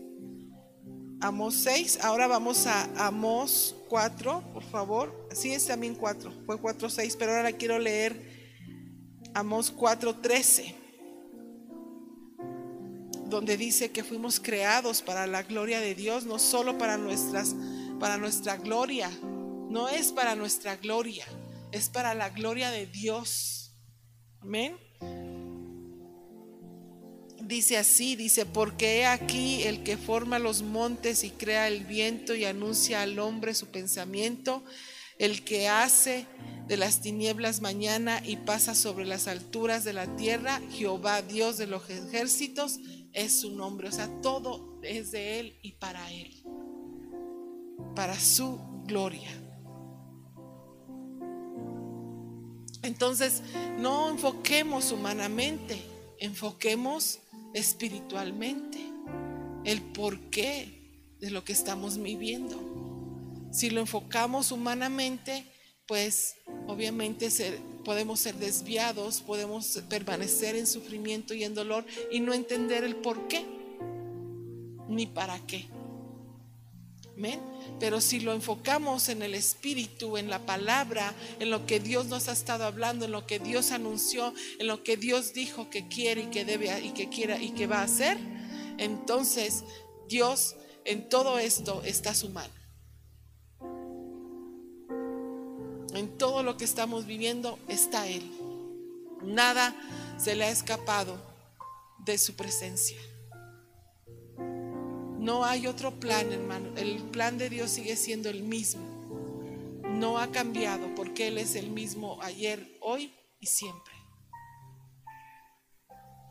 [1.22, 5.28] Amós 6, ahora vamos a Amós 4, por favor.
[5.32, 8.42] Sí, es también 4, fue 4, 6, pero ahora quiero leer.
[9.36, 10.76] Amós 4, 13,
[13.28, 17.56] donde dice que fuimos creados para la gloria de Dios, no solo para, nuestras,
[18.00, 19.10] para nuestra gloria,
[19.70, 21.26] no es para nuestra gloria,
[21.72, 23.76] es para la gloria de Dios.
[24.42, 24.91] Amén
[27.44, 32.36] dice así, dice, porque he aquí el que forma los montes y crea el viento
[32.36, 34.64] y anuncia al hombre su pensamiento,
[35.18, 36.26] el que hace
[36.68, 41.68] de las tinieblas mañana y pasa sobre las alturas de la tierra, Jehová Dios de
[41.68, 42.80] los ejércitos,
[43.14, 43.90] es su nombre.
[43.90, 46.44] O sea, todo es de Él y para Él,
[47.96, 49.30] para su gloria.
[52.84, 53.44] Entonces,
[53.78, 55.80] no enfoquemos humanamente,
[56.20, 57.20] enfoquemos
[57.54, 58.80] espiritualmente,
[59.66, 62.60] el porqué de lo que estamos viviendo.
[63.52, 65.46] Si lo enfocamos humanamente,
[65.88, 66.36] pues
[66.68, 67.30] obviamente
[67.84, 73.28] podemos ser desviados, podemos permanecer en sufrimiento y en dolor y no entender el por
[73.28, 73.46] qué
[74.88, 75.66] ni para qué.
[77.80, 82.28] Pero si lo enfocamos en el Espíritu, en la palabra, en lo que Dios nos
[82.28, 86.24] ha estado hablando, en lo que Dios anunció, en lo que Dios dijo que quiere
[86.24, 88.18] y que debe y que quiera y que va a hacer,
[88.78, 89.64] entonces
[90.08, 92.54] Dios en todo esto está su mano.
[95.94, 98.32] En todo lo que estamos viviendo está Él.
[99.24, 99.76] Nada
[100.18, 101.20] se le ha escapado
[102.00, 102.98] de su presencia.
[105.22, 106.76] No hay otro plan, hermano.
[106.76, 108.82] El plan de Dios sigue siendo el mismo.
[109.84, 113.94] No ha cambiado porque Él es el mismo ayer, hoy y siempre.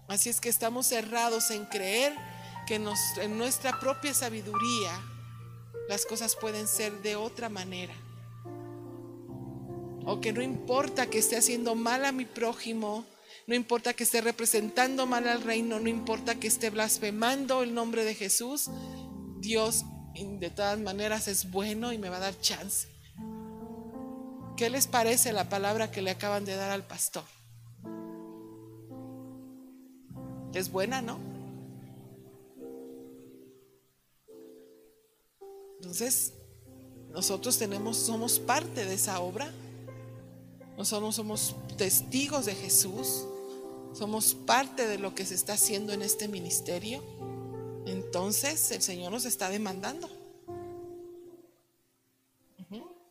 [0.08, 2.16] Así es que estamos cerrados en creer
[2.66, 5.00] que en nuestra propia sabiduría
[5.88, 7.94] las cosas pueden ser de otra manera.
[10.04, 13.06] O que no importa que esté haciendo mal a mi prójimo,
[13.50, 18.04] no importa que esté representando mal al reino, no importa que esté blasfemando el nombre
[18.04, 18.70] de Jesús,
[19.40, 22.86] Dios de todas maneras es bueno y me va a dar chance.
[24.56, 27.24] ¿Qué les parece la palabra que le acaban de dar al pastor?
[30.54, 31.18] Es buena, ¿no?
[35.80, 36.34] Entonces,
[37.12, 39.52] nosotros tenemos, somos parte de esa obra.
[40.78, 43.26] Nosotros somos testigos de Jesús
[43.92, 47.02] somos parte de lo que se está haciendo en este ministerio,
[47.86, 50.08] entonces el Señor nos está demandando.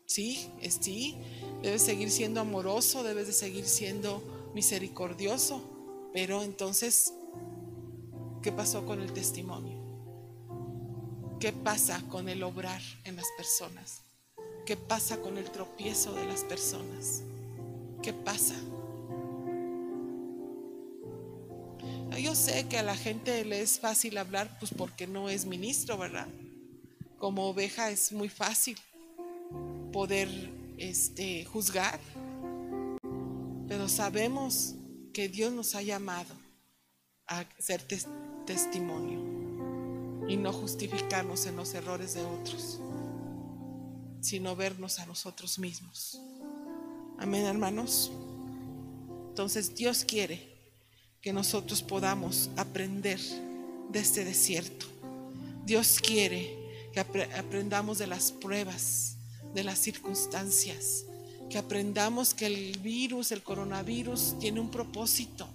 [0.05, 0.49] Sí,
[0.81, 1.15] sí,
[1.61, 4.23] debes seguir siendo amoroso, debes de seguir siendo
[4.55, 5.61] misericordioso,
[6.13, 7.13] pero entonces,
[8.41, 9.77] ¿qué pasó con el testimonio?
[11.39, 14.01] ¿Qué pasa con el obrar en las personas?
[14.65, 17.21] ¿Qué pasa con el tropiezo de las personas?
[18.01, 18.55] ¿Qué pasa?
[22.17, 25.97] Yo sé que a la gente le es fácil hablar, pues porque no es ministro,
[25.97, 26.27] ¿verdad?
[27.17, 28.77] Como oveja es muy fácil
[29.91, 30.27] poder
[30.77, 31.99] este, juzgar,
[33.67, 34.75] pero sabemos
[35.13, 36.33] que Dios nos ha llamado
[37.27, 37.83] a ser
[38.45, 39.19] testimonio
[40.27, 42.79] y no justificarnos en los errores de otros,
[44.21, 46.19] sino vernos a nosotros mismos.
[47.17, 48.11] Amén, hermanos.
[49.29, 50.58] Entonces Dios quiere
[51.21, 53.19] que nosotros podamos aprender
[53.89, 54.85] de este desierto.
[55.65, 56.57] Dios quiere
[56.93, 59.17] que aprendamos de las pruebas,
[59.53, 61.05] de las circunstancias,
[61.49, 65.47] que aprendamos que el virus, el coronavirus, tiene un propósito,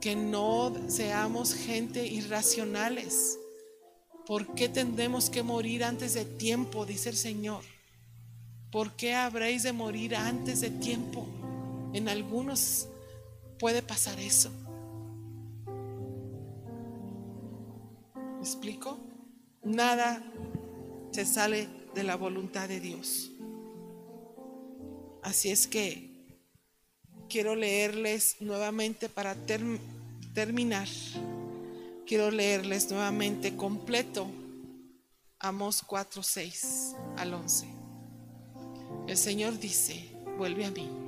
[0.00, 3.38] que no seamos gente irracionales.
[4.26, 6.84] ¿Por qué tendremos que morir antes de tiempo?
[6.84, 7.62] Dice el Señor.
[8.70, 11.26] ¿Por qué habréis de morir antes de tiempo?
[11.92, 12.88] En algunos
[13.58, 14.50] puede pasar eso.
[18.14, 18.98] ¿Me explico?
[19.62, 20.22] Nada
[21.12, 23.30] se sale de la voluntad de Dios.
[25.22, 26.38] Así es que
[27.28, 29.34] quiero leerles nuevamente para
[30.34, 30.88] terminar.
[32.06, 34.26] Quiero leerles nuevamente completo
[35.38, 37.66] Amos 4, 6 al 11.
[39.06, 41.03] El Señor dice, vuelve a mí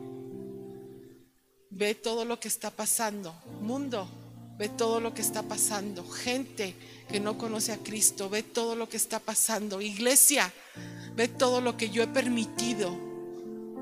[1.70, 3.34] ve todo lo que está pasando.
[3.60, 4.08] Mundo,
[4.58, 6.08] ve todo lo que está pasando.
[6.08, 6.74] Gente
[7.08, 9.80] que no conoce a Cristo, ve todo lo que está pasando.
[9.80, 10.52] Iglesia,
[11.14, 12.96] ve todo lo que yo he permitido,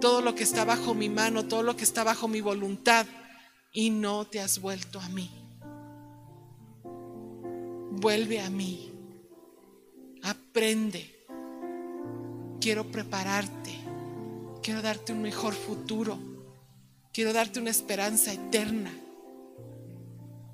[0.01, 3.07] todo lo que está bajo mi mano, todo lo que está bajo mi voluntad
[3.73, 5.31] y no te has vuelto a mí.
[7.91, 8.93] Vuelve a mí.
[10.23, 11.27] Aprende.
[12.61, 13.73] Quiero prepararte.
[14.63, 16.34] Quiero darte un mejor futuro.
[17.15, 18.93] Quiero darte una esperanza eterna.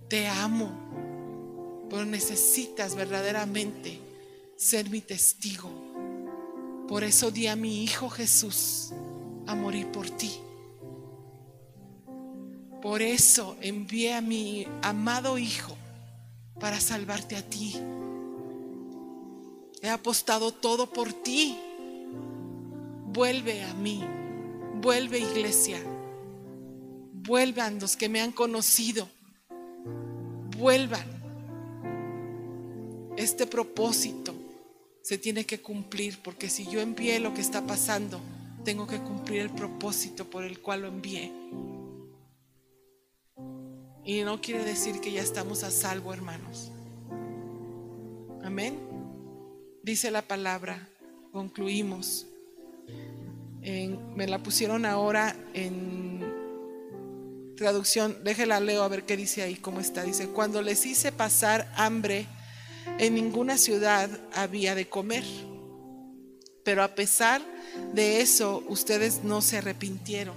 [0.09, 3.99] Te amo, pero necesitas verdaderamente
[4.59, 5.71] ser mi testigo.
[6.87, 8.93] Por eso di a mi Hijo Jesús
[9.47, 10.33] a morir por ti.
[12.83, 15.75] Por eso envié a mi amado Hijo
[16.61, 17.75] para salvarte a ti.
[19.81, 21.57] He apostado todo por ti.
[23.07, 24.05] Vuelve a mí.
[24.75, 25.81] Vuelve iglesia.
[27.31, 29.09] Vuelvan los que me han conocido.
[30.59, 31.07] Vuelvan.
[33.17, 34.35] Este propósito
[35.01, 38.21] se tiene que cumplir porque si yo envié lo que está pasando,
[38.65, 41.31] tengo que cumplir el propósito por el cual lo envié.
[44.05, 46.73] Y no quiere decir que ya estamos a salvo, hermanos.
[48.43, 48.77] Amén.
[49.85, 50.89] Dice la palabra,
[51.31, 52.27] concluimos.
[53.63, 56.30] me la pusieron ahora en
[57.61, 60.03] traducción, déjela leo a ver qué dice ahí, cómo está.
[60.03, 62.27] Dice, cuando les hice pasar hambre,
[62.99, 65.25] en ninguna ciudad había de comer.
[66.65, 67.43] Pero a pesar
[67.93, 70.37] de eso, ustedes no se arrepintieron.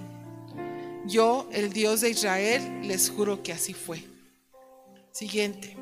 [1.06, 4.04] Yo, el Dios de Israel, les juro que así fue.
[5.10, 5.78] Siguiente.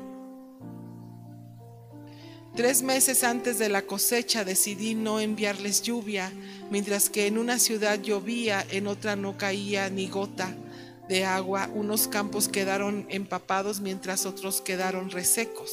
[2.55, 6.31] Tres meses antes de la cosecha decidí no enviarles lluvia,
[6.69, 10.55] mientras que en una ciudad llovía, en otra no caía ni gota
[11.13, 11.69] de agua.
[11.75, 15.71] Unos campos quedaron empapados mientras otros quedaron resecos.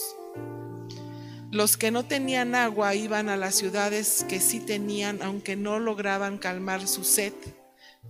[1.51, 6.37] Los que no tenían agua iban a las ciudades que sí tenían, aunque no lograban
[6.37, 7.33] calmar su sed.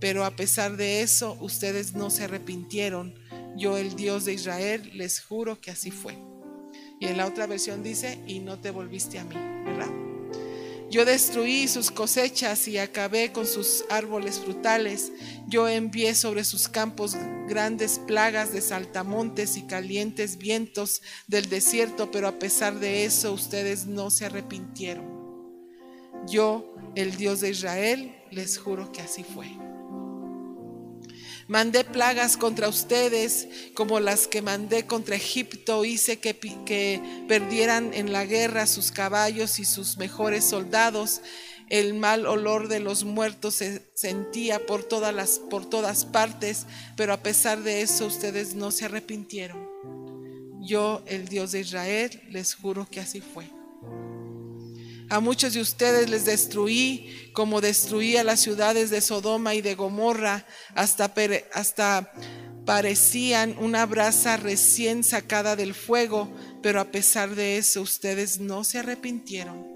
[0.01, 3.15] Pero a pesar de eso, ustedes no se arrepintieron.
[3.55, 6.17] Yo, el Dios de Israel, les juro que así fue.
[6.99, 10.10] Y en la otra versión dice, y no te volviste a mí, ¿verdad?
[10.91, 15.13] Yo destruí sus cosechas y acabé con sus árboles frutales.
[15.47, 17.15] Yo envié sobre sus campos
[17.47, 23.85] grandes plagas de saltamontes y calientes vientos del desierto, pero a pesar de eso ustedes
[23.85, 25.05] no se arrepintieron.
[26.27, 29.47] Yo, el Dios de Israel, les juro que así fue.
[31.51, 35.83] Mandé plagas contra ustedes como las que mandé contra Egipto.
[35.83, 36.33] Hice que,
[37.27, 41.21] perdieran en la guerra sus caballos y sus mejores soldados.
[41.67, 47.11] El mal olor de los muertos se sentía por todas, las, por todas partes, pero
[47.11, 49.67] a pesar de eso ustedes no se arrepintieron.
[50.61, 53.60] Yo, el Dios de Israel, les juro que así fue.
[55.11, 59.75] A muchos de ustedes les destruí como destruí a las ciudades de Sodoma y de
[59.75, 61.13] Gomorra, hasta,
[61.53, 62.13] hasta
[62.65, 66.31] parecían una brasa recién sacada del fuego,
[66.63, 69.67] pero a pesar de eso ustedes no se arrepintieron.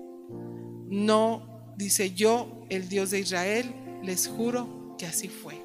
[0.87, 5.61] No, dice yo, el Dios de Israel, les juro que así fue.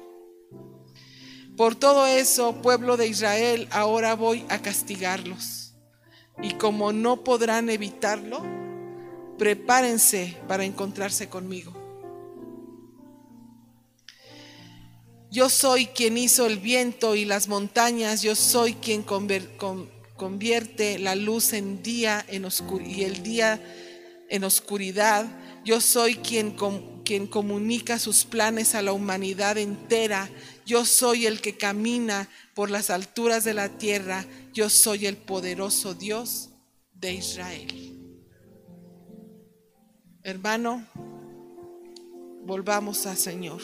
[1.55, 5.75] Por todo eso, pueblo de Israel, ahora voy a castigarlos.
[6.41, 8.59] Y como no podrán evitarlo,
[9.41, 11.73] prepárense para encontrarse conmigo.
[15.31, 21.53] Yo soy quien hizo el viento y las montañas, yo soy quien convierte la luz
[21.53, 23.59] en día y el día
[24.29, 25.25] en oscuridad.
[25.65, 26.51] Yo soy quien
[27.25, 30.29] comunica sus planes a la humanidad entera.
[30.67, 34.23] Yo soy el que camina por las alturas de la tierra.
[34.53, 36.49] Yo soy el poderoso Dios
[36.93, 38.00] de Israel.
[40.23, 40.85] Hermano,
[42.45, 43.59] volvamos al Señor.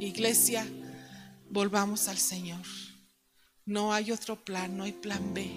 [0.00, 0.66] Iglesia,
[1.50, 2.64] volvamos al Señor.
[3.66, 5.50] No hay otro plan, no hay plan B.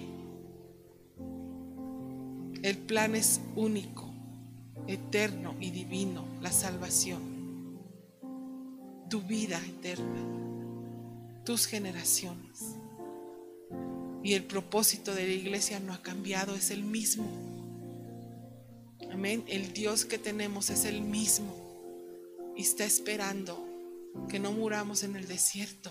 [2.63, 4.13] El plan es único,
[4.87, 7.79] eterno y divino, la salvación.
[9.09, 10.21] Tu vida eterna,
[11.45, 12.75] tus generaciones.
[14.21, 17.54] Y el propósito de la iglesia no ha cambiado, es el mismo.
[19.15, 19.45] Amén.
[19.47, 21.55] El Dios que tenemos es el mismo
[22.57, 23.65] y está esperando
[24.27, 25.89] que no muramos en el desierto.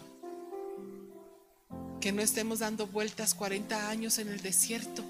[2.02, 5.02] Que no estemos dando vueltas 40 años en el desierto.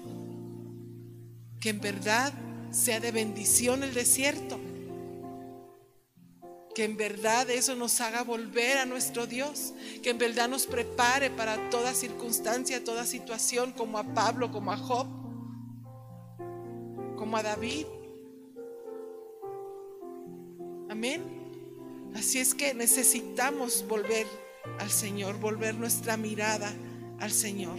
[1.59, 2.31] Que en verdad
[2.71, 4.57] sea de bendición el desierto.
[6.73, 9.73] que en verdad eso nos haga volver a nuestro Dios,
[10.03, 14.77] que en verdad nos prepare para toda circunstancia, toda situación, como a Pablo, como a
[14.77, 15.07] Job,
[17.15, 17.85] como a David.
[20.89, 21.23] Amén.
[22.15, 24.25] Así es que necesitamos volver
[24.79, 26.73] al Señor, volver nuestra mirada
[27.19, 27.77] al Señor.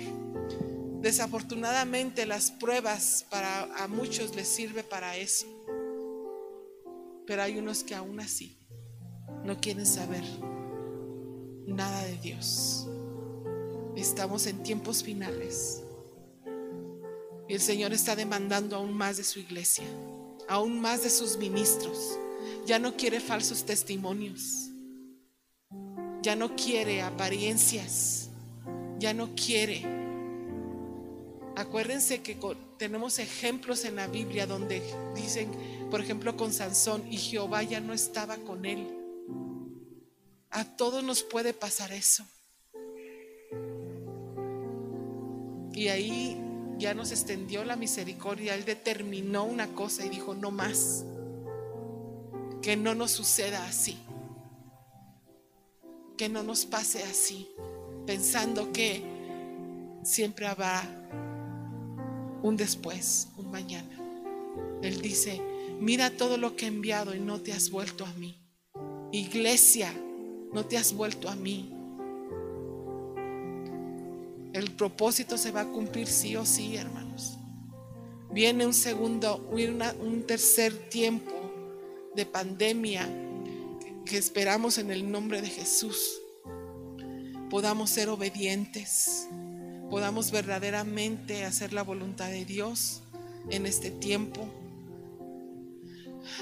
[1.01, 5.47] Desafortunadamente las pruebas para a muchos les sirve para eso.
[7.27, 8.59] Pero hay unos que aún así
[9.45, 10.25] no quieren saber
[11.67, 12.87] nada de Dios.
[13.97, 15.83] Estamos en tiempos finales.
[17.49, 19.85] Y el Señor está demandando aún más de su iglesia,
[20.49, 22.19] aún más de sus ministros.
[22.67, 24.71] Ya no quiere falsos testimonios.
[26.23, 28.31] Ya no quiere apariencias.
[28.99, 29.83] Ya no quiere.
[31.57, 32.37] Acuérdense que
[32.77, 34.83] tenemos ejemplos en la Biblia donde
[35.15, 35.51] dicen,
[35.91, 38.87] por ejemplo, con Sansón, y Jehová ya no estaba con él.
[40.51, 42.27] A todos nos puede pasar eso.
[45.73, 46.41] Y ahí
[46.79, 48.55] ya nos extendió la misericordia.
[48.55, 51.05] Él determinó una cosa y dijo, no más.
[52.67, 53.97] Que no nos suceda así.
[56.19, 57.47] Que no nos pase así.
[58.07, 59.05] Pensando que
[60.03, 60.83] siempre habrá
[62.43, 63.97] un después, un mañana.
[64.83, 65.41] Él dice,
[65.79, 68.45] mira todo lo que he enviado y no te has vuelto a mí.
[69.13, 69.93] Iglesia,
[70.53, 71.73] no te has vuelto a mí.
[74.55, 77.39] El propósito se va a cumplir sí o sí, hermanos.
[78.33, 81.36] Viene un segundo, un tercer tiempo
[82.17, 83.07] de pandemia
[84.07, 86.21] que esperamos en el nombre de Jesús.
[87.51, 89.29] Podamos ser obedientes,
[89.91, 93.03] podamos verdaderamente hacer la voluntad de Dios
[93.51, 94.49] en este tiempo.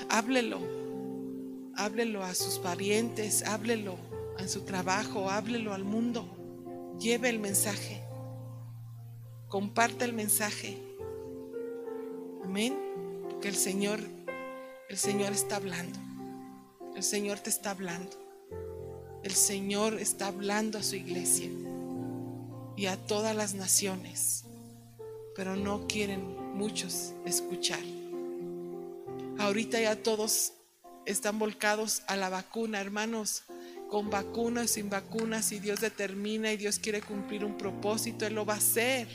[0.08, 0.60] Háblelo,
[1.76, 3.96] háblelo a sus parientes, háblelo
[4.38, 6.26] en su trabajo, háblelo al mundo.
[7.00, 8.00] Lleve el mensaje.
[9.48, 10.78] Comparte el mensaje.
[12.44, 12.76] Amén.
[13.28, 14.00] Porque el Señor,
[14.88, 15.98] el Señor está hablando.
[16.94, 18.16] El Señor te está hablando.
[19.22, 21.48] El Señor está hablando a su iglesia
[22.76, 24.44] y a todas las naciones,
[25.34, 27.80] pero no quieren muchos escuchar.
[29.38, 30.52] Ahorita ya todos
[31.06, 33.44] están volcados a la vacuna, hermanos,
[33.88, 38.44] con vacunas, sin vacunas, si Dios determina y Dios quiere cumplir un propósito, Él lo
[38.44, 39.08] va a hacer.